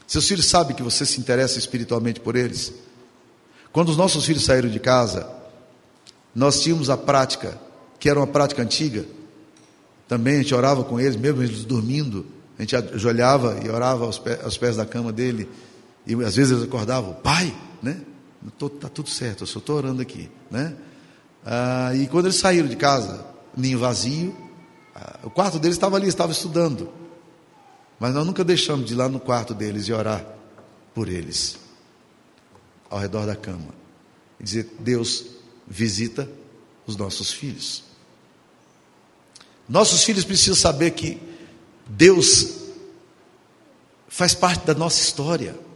Seus 0.05 0.27
filhos 0.27 0.45
sabem 0.45 0.75
que 0.75 0.83
você 0.83 1.05
se 1.05 1.19
interessa 1.19 1.57
espiritualmente 1.57 2.19
por 2.19 2.35
eles? 2.35 2.73
Quando 3.71 3.89
os 3.89 3.97
nossos 3.97 4.25
filhos 4.25 4.43
saíram 4.43 4.69
de 4.69 4.79
casa, 4.79 5.29
nós 6.35 6.61
tínhamos 6.61 6.89
a 6.89 6.97
prática, 6.97 7.59
que 7.99 8.09
era 8.09 8.19
uma 8.19 8.27
prática 8.27 8.61
antiga, 8.61 9.05
também 10.07 10.35
a 10.35 10.37
gente 10.37 10.55
orava 10.55 10.83
com 10.83 10.99
eles, 10.99 11.15
mesmo 11.15 11.41
eles 11.43 11.63
dormindo, 11.63 12.25
a 12.57 12.61
gente 12.61 12.75
ajoelhava 12.75 13.59
e 13.63 13.69
orava 13.69 14.05
aos 14.05 14.57
pés 14.57 14.77
da 14.77 14.85
cama 14.85 15.11
dele, 15.11 15.47
e 16.07 16.13
às 16.23 16.35
vezes 16.35 16.53
eles 16.53 16.63
acordavam, 16.63 17.13
pai, 17.15 17.53
né? 17.83 18.01
Está 18.47 18.87
tudo 18.87 19.09
certo, 19.09 19.43
eu 19.43 19.47
só 19.47 19.59
estou 19.59 19.75
orando 19.75 20.01
aqui, 20.01 20.31
né? 20.49 20.73
Ah, 21.45 21.91
e 21.93 22.07
quando 22.07 22.27
eles 22.27 22.37
saíram 22.37 22.67
de 22.67 22.77
casa, 22.77 23.25
ninho 23.55 23.77
vazio, 23.77 24.35
ah, 24.95 25.19
o 25.23 25.29
quarto 25.29 25.59
deles 25.59 25.75
estava 25.75 25.97
ali, 25.97 26.07
estava 26.07 26.31
estudando. 26.31 26.89
Mas 27.99 28.13
nós 28.13 28.25
nunca 28.25 28.43
deixamos 28.43 28.85
de 28.85 28.93
ir 28.93 28.95
lá 28.95 29.09
no 29.09 29.19
quarto 29.19 29.53
deles 29.53 29.87
e 29.87 29.93
orar 29.93 30.25
por 30.93 31.09
eles, 31.09 31.57
ao 32.89 32.99
redor 32.99 33.25
da 33.25 33.35
cama, 33.35 33.73
e 34.39 34.43
dizer: 34.43 34.73
Deus 34.79 35.25
visita 35.67 36.29
os 36.85 36.95
nossos 36.95 37.33
filhos. 37.33 37.83
Nossos 39.67 40.03
filhos 40.03 40.23
precisam 40.23 40.55
saber 40.55 40.91
que 40.91 41.21
Deus 41.85 42.67
faz 44.07 44.33
parte 44.33 44.65
da 44.65 44.73
nossa 44.73 45.01
história. 45.01 45.66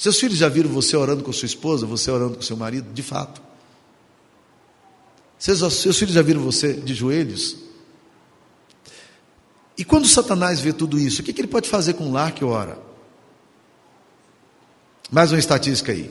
Seus 0.00 0.18
filhos 0.18 0.38
já 0.38 0.48
viram 0.48 0.70
você 0.70 0.96
orando 0.96 1.22
com 1.22 1.30
sua 1.30 1.44
esposa, 1.44 1.84
você 1.84 2.10
orando 2.10 2.36
com 2.36 2.40
seu 2.40 2.56
marido? 2.56 2.90
De 2.90 3.02
fato. 3.02 3.42
Seus, 5.38 5.58
seus 5.74 5.98
filhos 5.98 6.14
já 6.14 6.22
viram 6.22 6.40
você 6.40 6.72
de 6.72 6.94
joelhos? 6.94 7.58
E 9.76 9.84
quando 9.84 10.08
Satanás 10.08 10.58
vê 10.58 10.72
tudo 10.72 10.98
isso, 10.98 11.20
o 11.20 11.22
que, 11.22 11.34
que 11.34 11.42
ele 11.42 11.48
pode 11.48 11.68
fazer 11.68 11.92
com 11.92 12.08
o 12.08 12.12
lar 12.12 12.32
que 12.32 12.42
ora? 12.42 12.78
Mais 15.10 15.32
uma 15.32 15.38
estatística 15.38 15.92
aí. 15.92 16.10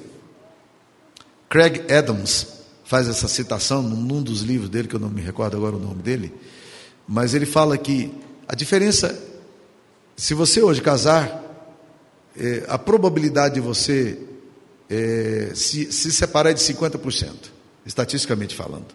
Craig 1.50 1.92
Adams 1.92 2.46
faz 2.84 3.08
essa 3.08 3.28
citação 3.28 3.82
num 3.82 4.22
dos 4.22 4.42
livros 4.42 4.70
dele, 4.70 4.88
que 4.88 4.96
eu 4.96 5.00
não 5.00 5.10
me 5.10 5.22
recordo 5.24 5.58
agora 5.58 5.76
o 5.76 5.80
nome 5.80 6.04
dele, 6.04 6.32
mas 7.08 7.34
ele 7.34 7.48
fala 7.48 7.76
que 7.76 8.14
a 8.48 8.54
diferença, 8.54 9.20
se 10.16 10.36
você 10.36 10.62
hoje 10.62 10.80
casar, 10.80 11.49
é, 12.38 12.66
a 12.68 12.78
probabilidade 12.78 13.56
de 13.56 13.62
você 13.62 14.18
é, 14.90 15.52
se, 15.54 15.92
se 15.92 16.12
separar 16.12 16.52
é 16.52 16.54
de 16.54 16.62
50%, 16.62 17.34
estatisticamente 17.86 18.56
falando. 18.56 18.88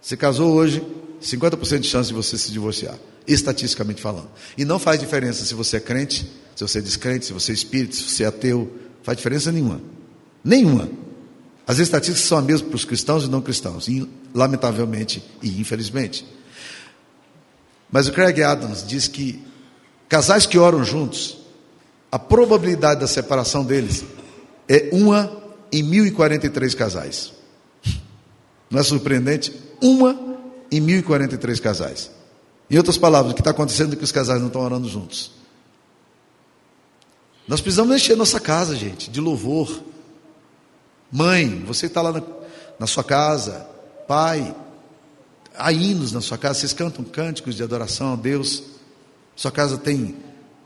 Você 0.00 0.16
casou 0.16 0.52
hoje, 0.52 0.84
50% 1.22 1.78
de 1.78 1.88
chance 1.88 2.08
de 2.08 2.14
você 2.14 2.36
se 2.36 2.50
divorciar, 2.50 2.98
estatisticamente 3.26 4.00
falando. 4.00 4.28
E 4.56 4.64
não 4.64 4.78
faz 4.78 4.98
diferença 4.98 5.44
se 5.44 5.54
você 5.54 5.76
é 5.76 5.80
crente, 5.80 6.30
se 6.56 6.62
você 6.62 6.78
é 6.78 6.82
descrente, 6.82 7.26
se 7.26 7.32
você 7.32 7.52
é 7.52 7.54
espírito, 7.54 7.94
se 7.94 8.04
você 8.04 8.24
é 8.24 8.26
ateu, 8.26 8.70
faz 9.02 9.16
diferença 9.16 9.52
nenhuma. 9.52 9.80
Nenhuma. 10.42 10.88
As 11.66 11.78
estatísticas 11.78 12.26
são 12.26 12.38
as 12.38 12.44
mesmas 12.44 12.68
para 12.68 12.76
os 12.76 12.84
cristãos 12.84 13.24
e 13.24 13.28
não 13.28 13.40
cristãos, 13.40 13.86
e, 13.86 14.08
lamentavelmente 14.34 15.22
e 15.42 15.60
infelizmente. 15.60 16.26
Mas 17.92 18.08
o 18.08 18.12
Craig 18.12 18.42
Adams 18.42 18.84
diz 18.86 19.06
que 19.06 19.40
casais 20.08 20.46
que 20.46 20.58
oram 20.58 20.82
juntos 20.82 21.39
a 22.10 22.18
probabilidade 22.18 23.00
da 23.00 23.06
separação 23.06 23.64
deles 23.64 24.04
é 24.68 24.90
uma 24.92 25.30
em 25.72 25.82
1043 25.82 26.74
casais. 26.74 27.32
Não 28.70 28.80
é 28.80 28.82
surpreendente? 28.82 29.54
Uma 29.80 30.18
em 30.70 30.80
1043 30.80 31.60
casais. 31.60 32.10
Em 32.70 32.76
outras 32.76 32.96
palavras, 32.96 33.32
o 33.32 33.34
que 33.34 33.40
está 33.40 33.50
acontecendo 33.50 33.92
é 33.92 33.96
que 33.96 34.04
os 34.04 34.12
casais 34.12 34.40
não 34.40 34.46
estão 34.46 34.62
orando 34.62 34.88
juntos. 34.88 35.32
Nós 37.48 37.60
precisamos 37.60 37.94
encher 37.96 38.16
nossa 38.16 38.38
casa, 38.38 38.76
gente, 38.76 39.10
de 39.10 39.20
louvor. 39.20 39.82
Mãe, 41.10 41.64
você 41.66 41.86
está 41.86 42.00
lá 42.00 42.12
na, 42.12 42.22
na 42.78 42.86
sua 42.86 43.02
casa, 43.02 43.66
pai, 44.06 44.54
há 45.56 45.72
hinos 45.72 46.12
na 46.12 46.20
sua 46.20 46.38
casa, 46.38 46.60
vocês 46.60 46.72
cantam 46.72 47.04
cânticos 47.04 47.56
de 47.56 47.62
adoração 47.62 48.12
a 48.12 48.16
Deus. 48.16 48.62
Sua 49.34 49.50
casa 49.50 49.76
tem 49.76 50.16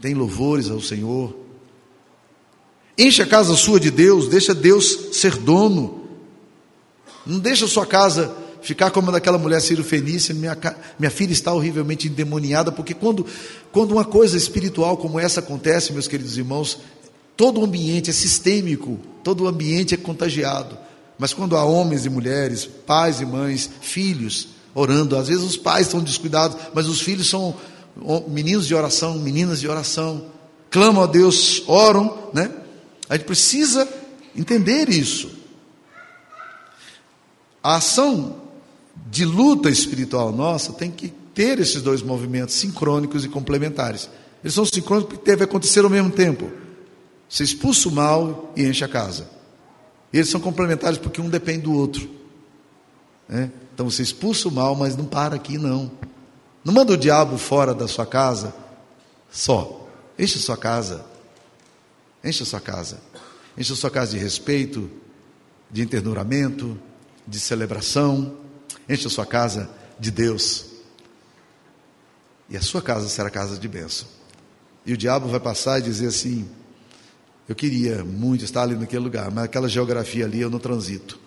tem 0.04 0.12
louvores 0.12 0.68
ao 0.68 0.82
Senhor. 0.82 1.34
Enche 2.98 3.22
a 3.22 3.26
casa 3.26 3.56
sua 3.56 3.80
de 3.80 3.90
Deus, 3.90 4.28
deixa 4.28 4.54
Deus 4.54 5.08
ser 5.12 5.34
dono. 5.34 6.04
Não 7.24 7.38
deixa 7.38 7.64
a 7.64 7.68
sua 7.68 7.86
casa 7.86 8.36
ficar 8.60 8.90
como 8.90 9.10
daquela 9.10 9.38
mulher 9.38 9.62
Ciro 9.62 9.82
minha, 10.34 10.58
minha 10.98 11.10
filha 11.10 11.32
está 11.32 11.54
horrivelmente 11.54 12.06
endemoniada, 12.06 12.70
porque 12.70 12.92
quando, 12.92 13.24
quando 13.72 13.92
uma 13.92 14.04
coisa 14.04 14.36
espiritual 14.36 14.98
como 14.98 15.18
essa 15.18 15.40
acontece, 15.40 15.94
meus 15.94 16.06
queridos 16.06 16.36
irmãos, 16.36 16.80
todo 17.34 17.62
o 17.62 17.64
ambiente 17.64 18.10
é 18.10 18.12
sistêmico, 18.12 19.00
todo 19.22 19.44
o 19.44 19.48
ambiente 19.48 19.94
é 19.94 19.96
contagiado. 19.96 20.76
Mas 21.18 21.32
quando 21.32 21.56
há 21.56 21.64
homens 21.64 22.04
e 22.04 22.10
mulheres, 22.10 22.66
pais 22.66 23.22
e 23.22 23.24
mães, 23.24 23.70
filhos 23.80 24.48
orando, 24.74 25.16
às 25.16 25.28
vezes 25.28 25.42
os 25.42 25.56
pais 25.56 25.86
estão 25.86 26.00
descuidados, 26.00 26.58
mas 26.74 26.88
os 26.88 27.00
filhos 27.00 27.30
são 27.30 27.54
meninos 28.28 28.66
de 28.66 28.74
oração, 28.74 29.18
meninas 29.18 29.60
de 29.60 29.68
oração, 29.68 30.26
clamam 30.70 31.04
a 31.04 31.06
Deus, 31.06 31.62
oram, 31.66 32.30
né? 32.32 32.50
A 33.08 33.16
gente 33.16 33.26
precisa 33.26 33.88
entender 34.34 34.88
isso. 34.88 35.30
A 37.62 37.76
ação 37.76 38.42
de 39.06 39.24
luta 39.24 39.70
espiritual 39.70 40.32
nossa 40.32 40.72
tem 40.72 40.90
que 40.90 41.08
ter 41.34 41.58
esses 41.58 41.82
dois 41.82 42.02
movimentos 42.02 42.54
sincrônicos 42.54 43.24
e 43.24 43.28
complementares. 43.28 44.08
Eles 44.42 44.54
são 44.54 44.64
sincrônicos 44.64 45.14
porque 45.14 45.30
deve 45.30 45.44
acontecer 45.44 45.84
ao 45.84 45.90
mesmo 45.90 46.10
tempo. 46.10 46.50
Você 47.28 47.42
expulsa 47.42 47.88
o 47.88 47.92
mal 47.92 48.52
e 48.56 48.64
enche 48.64 48.84
a 48.84 48.88
casa. 48.88 49.28
Eles 50.12 50.28
são 50.28 50.40
complementares 50.40 50.98
porque 50.98 51.20
um 51.20 51.28
depende 51.28 51.62
do 51.62 51.72
outro. 51.72 52.08
Né? 53.28 53.50
Então 53.72 53.90
você 53.90 54.02
expulsa 54.02 54.48
o 54.48 54.52
mal, 54.52 54.76
mas 54.76 54.96
não 54.96 55.04
para 55.04 55.34
aqui 55.34 55.58
não. 55.58 55.90
Não 56.64 56.72
manda 56.72 56.94
o 56.94 56.96
diabo 56.96 57.36
fora 57.36 57.74
da 57.74 57.86
sua 57.86 58.06
casa 58.06 58.54
só. 59.30 59.86
Enche 60.18 60.38
a 60.38 60.40
sua 60.40 60.56
casa. 60.56 61.04
Enche 62.24 62.42
a 62.42 62.46
sua 62.46 62.60
casa. 62.60 63.00
Enche 63.56 63.72
a 63.72 63.76
sua 63.76 63.90
casa 63.90 64.12
de 64.12 64.18
respeito, 64.18 64.90
de 65.70 65.82
enternuramento, 65.82 66.78
de 67.26 67.38
celebração. 67.38 68.36
Enche 68.88 69.06
a 69.06 69.10
sua 69.10 69.26
casa 69.26 69.68
de 70.00 70.10
Deus. 70.10 70.66
E 72.48 72.56
a 72.56 72.62
sua 72.62 72.80
casa 72.80 73.08
será 73.08 73.28
casa 73.28 73.58
de 73.58 73.68
bênção. 73.68 74.08
E 74.86 74.92
o 74.92 74.96
diabo 74.96 75.28
vai 75.28 75.40
passar 75.40 75.78
e 75.80 75.82
dizer 75.82 76.08
assim: 76.08 76.48
Eu 77.46 77.54
queria 77.54 78.02
muito 78.04 78.44
estar 78.44 78.62
ali 78.62 78.74
naquele 78.74 79.02
lugar, 79.02 79.30
mas 79.30 79.44
aquela 79.44 79.68
geografia 79.68 80.24
ali 80.24 80.40
eu 80.40 80.50
não 80.50 80.58
transito. 80.58 81.18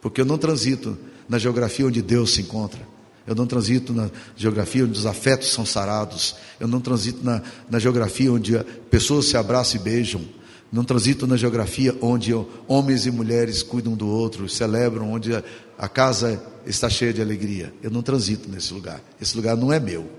Porque 0.00 0.20
eu 0.20 0.24
não 0.24 0.38
transito 0.38 0.98
na 1.28 1.38
geografia 1.38 1.86
onde 1.86 2.02
Deus 2.02 2.34
se 2.34 2.40
encontra. 2.40 2.97
Eu 3.28 3.34
não 3.34 3.46
transito 3.46 3.92
na 3.92 4.10
geografia 4.34 4.86
onde 4.86 4.98
os 4.98 5.04
afetos 5.04 5.52
são 5.52 5.66
sarados. 5.66 6.34
Eu 6.58 6.66
não 6.66 6.80
transito 6.80 7.22
na, 7.22 7.42
na 7.68 7.78
geografia 7.78 8.32
onde 8.32 8.58
pessoas 8.90 9.26
se 9.26 9.36
abraçam 9.36 9.78
e 9.78 9.84
beijam. 9.84 10.24
Não 10.72 10.82
transito 10.82 11.26
na 11.26 11.36
geografia 11.36 11.94
onde 12.00 12.32
homens 12.66 13.04
e 13.04 13.10
mulheres 13.10 13.62
cuidam 13.62 13.92
do 13.92 14.08
outro, 14.08 14.48
celebram, 14.48 15.12
onde 15.12 15.34
a, 15.78 15.88
casa 15.90 16.42
está 16.64 16.88
cheia 16.88 17.12
de 17.12 17.20
alegria. 17.20 17.72
Eu 17.82 17.90
não 17.90 18.00
transito 18.00 18.48
nesse 18.48 18.72
lugar. 18.72 19.02
Esse 19.20 19.36
lugar 19.36 19.58
não 19.58 19.70
é 19.70 19.78
meu. 19.78 20.10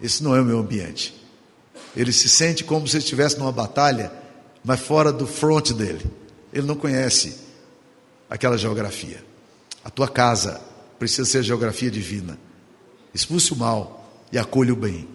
Esse 0.00 0.24
não 0.24 0.34
é 0.34 0.40
o 0.40 0.44
meu 0.46 0.60
ambiente. 0.60 1.14
Ele 1.94 2.10
se 2.10 2.30
sente 2.30 2.64
como 2.64 2.88
se 2.88 2.96
estivesse 2.96 3.38
numa 3.38 3.52
batalha, 3.52 4.10
mas 4.64 4.80
fora 4.80 5.12
do 5.12 5.26
front 5.26 5.72
dele. 5.72 6.10
Ele 6.54 6.66
não 6.66 6.74
conhece 6.74 7.36
aquela 8.30 8.56
geografia. 8.56 9.22
A 9.84 9.90
tua 9.90 10.08
casa 10.08 10.72
precisa 10.98 11.24
ser 11.24 11.42
geografia 11.42 11.90
divina. 11.90 12.38
Expulse 13.12 13.52
o 13.52 13.56
mal 13.56 14.24
e 14.32 14.38
acolha 14.38 14.72
o 14.72 14.76
bem. 14.76 15.08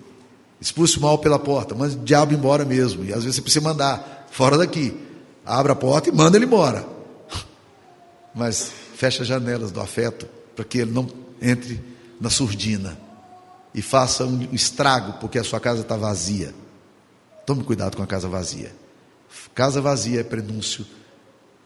Expulse 0.59 0.97
o 0.97 1.01
mal 1.01 1.17
pela 1.17 1.39
porta, 1.39 1.73
manda 1.73 1.93
o 1.93 2.03
diabo 2.03 2.33
embora 2.33 2.65
mesmo. 2.65 3.03
E 3.03 3.13
às 3.13 3.23
vezes 3.23 3.35
você 3.35 3.41
precisa 3.41 3.63
mandar, 3.63 4.27
fora 4.31 4.57
daqui. 4.57 4.95
Abra 5.45 5.73
a 5.73 5.75
porta 5.75 6.09
e 6.09 6.11
manda 6.11 6.37
ele 6.37 6.45
embora. 6.45 6.85
Mas 8.35 8.71
fecha 8.95 9.21
as 9.23 9.27
janelas 9.27 9.71
do 9.71 9.79
afeto 9.79 10.27
para 10.55 10.65
que 10.65 10.79
ele 10.79 10.91
não 10.91 11.07
entre 11.41 11.81
na 12.19 12.29
surdina 12.29 12.97
e 13.73 13.81
faça 13.81 14.25
um 14.25 14.47
estrago 14.51 15.13
porque 15.19 15.39
a 15.39 15.43
sua 15.43 15.59
casa 15.59 15.81
está 15.81 15.95
vazia. 15.95 16.53
Tome 17.45 17.63
cuidado 17.63 17.95
com 17.95 18.03
a 18.03 18.07
casa 18.07 18.27
vazia. 18.27 18.73
Casa 19.55 19.81
vazia 19.81 20.21
é 20.21 20.23
prenúncio 20.23 20.85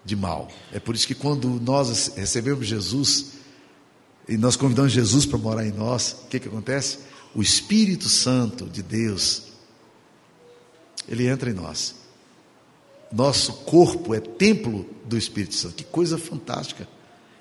de 0.04 0.16
mal. 0.16 0.50
É 0.72 0.80
por 0.80 0.96
isso 0.96 1.08
que 1.08 1.16
quando 1.16 1.48
nós 1.62 2.14
recebemos 2.16 2.68
Jesus, 2.68 3.34
e 4.28 4.38
nós 4.38 4.56
convidamos 4.56 4.92
Jesus 4.92 5.26
para 5.26 5.38
morar 5.38 5.66
em 5.66 5.72
nós, 5.72 6.16
o 6.24 6.28
que, 6.28 6.40
que 6.40 6.48
acontece? 6.48 7.00
O 7.36 7.42
Espírito 7.42 8.08
Santo 8.08 8.70
de 8.70 8.82
Deus, 8.82 9.44
ele 11.08 11.28
entra 11.28 11.50
em 11.50 11.54
nós. 11.54 11.96
Nosso 13.12 13.54
corpo 13.54 14.14
é 14.14 14.20
templo 14.20 14.90
do 15.06 15.18
Espírito 15.18 15.56
Santo. 15.56 15.76
Que 15.76 15.84
coisa 15.84 16.18
fantástica. 16.18 16.88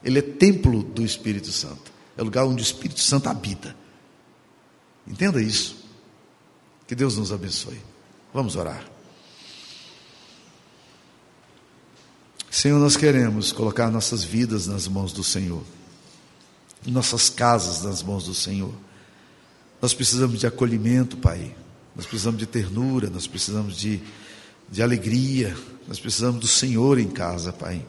Ele 0.03 0.19
é 0.19 0.23
templo 0.23 0.83
do 0.83 1.05
Espírito 1.05 1.51
Santo. 1.51 1.93
É 2.17 2.23
o 2.23 2.25
lugar 2.25 2.45
onde 2.45 2.63
o 2.63 2.65
Espírito 2.65 3.01
Santo 3.01 3.29
habita. 3.29 3.75
Entenda 5.07 5.41
isso. 5.41 5.77
Que 6.87 6.95
Deus 6.95 7.17
nos 7.17 7.33
abençoe. 7.33 7.81
Vamos 8.35 8.57
orar. 8.57 8.85
Senhor, 12.51 12.79
nós 12.79 12.97
queremos 12.97 13.51
colocar 13.51 13.91
nossas 13.91 14.23
vidas 14.23 14.67
nas 14.67 14.87
mãos 14.87 15.11
do 15.11 15.25
Senhor, 15.25 15.63
nossas 16.87 17.31
casas 17.31 17.83
nas 17.83 18.03
mãos 18.03 18.25
do 18.25 18.35
Senhor. 18.35 18.73
Nós 19.81 19.95
precisamos 19.95 20.39
de 20.39 20.47
acolhimento, 20.47 21.17
Pai. 21.17 21.55
Nós 21.95 22.07
precisamos 22.07 22.39
de 22.39 22.47
ternura, 22.47 23.11
nós 23.11 23.27
precisamos 23.27 23.77
de, 23.77 24.01
de 24.71 24.83
alegria, 24.83 25.57
nós 25.87 26.01
precisamos 26.01 26.41
do 26.41 26.47
Senhor 26.47 26.99
em 26.99 27.09
casa, 27.09 27.53
Pai. 27.53 27.85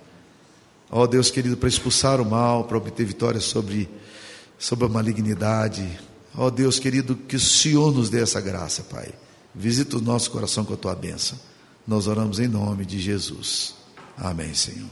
Ó 0.91 1.03
oh, 1.03 1.07
Deus 1.07 1.31
querido, 1.31 1.57
para 1.57 1.69
expulsar 1.69 2.21
o 2.21 2.25
mal, 2.25 2.65
para 2.65 2.77
obter 2.77 3.05
vitória 3.05 3.39
sobre, 3.39 3.89
sobre 4.59 4.85
a 4.85 4.89
malignidade. 4.89 5.87
Ó 6.35 6.47
oh, 6.47 6.51
Deus 6.51 6.77
querido, 6.77 7.15
que 7.15 7.35
o 7.35 7.39
Senhor 7.39 7.91
nos 7.93 8.09
dê 8.09 8.21
essa 8.21 8.41
graça, 8.41 8.83
Pai. 8.83 9.13
Visita 9.55 9.97
o 9.97 10.01
nosso 10.01 10.29
coração 10.31 10.65
com 10.65 10.73
a 10.73 10.77
tua 10.77 10.95
bênção. 10.95 11.39
Nós 11.87 12.07
oramos 12.07 12.39
em 12.39 12.47
nome 12.47 12.85
de 12.85 12.99
Jesus. 12.99 13.75
Amém, 14.17 14.53
Senhor. 14.53 14.89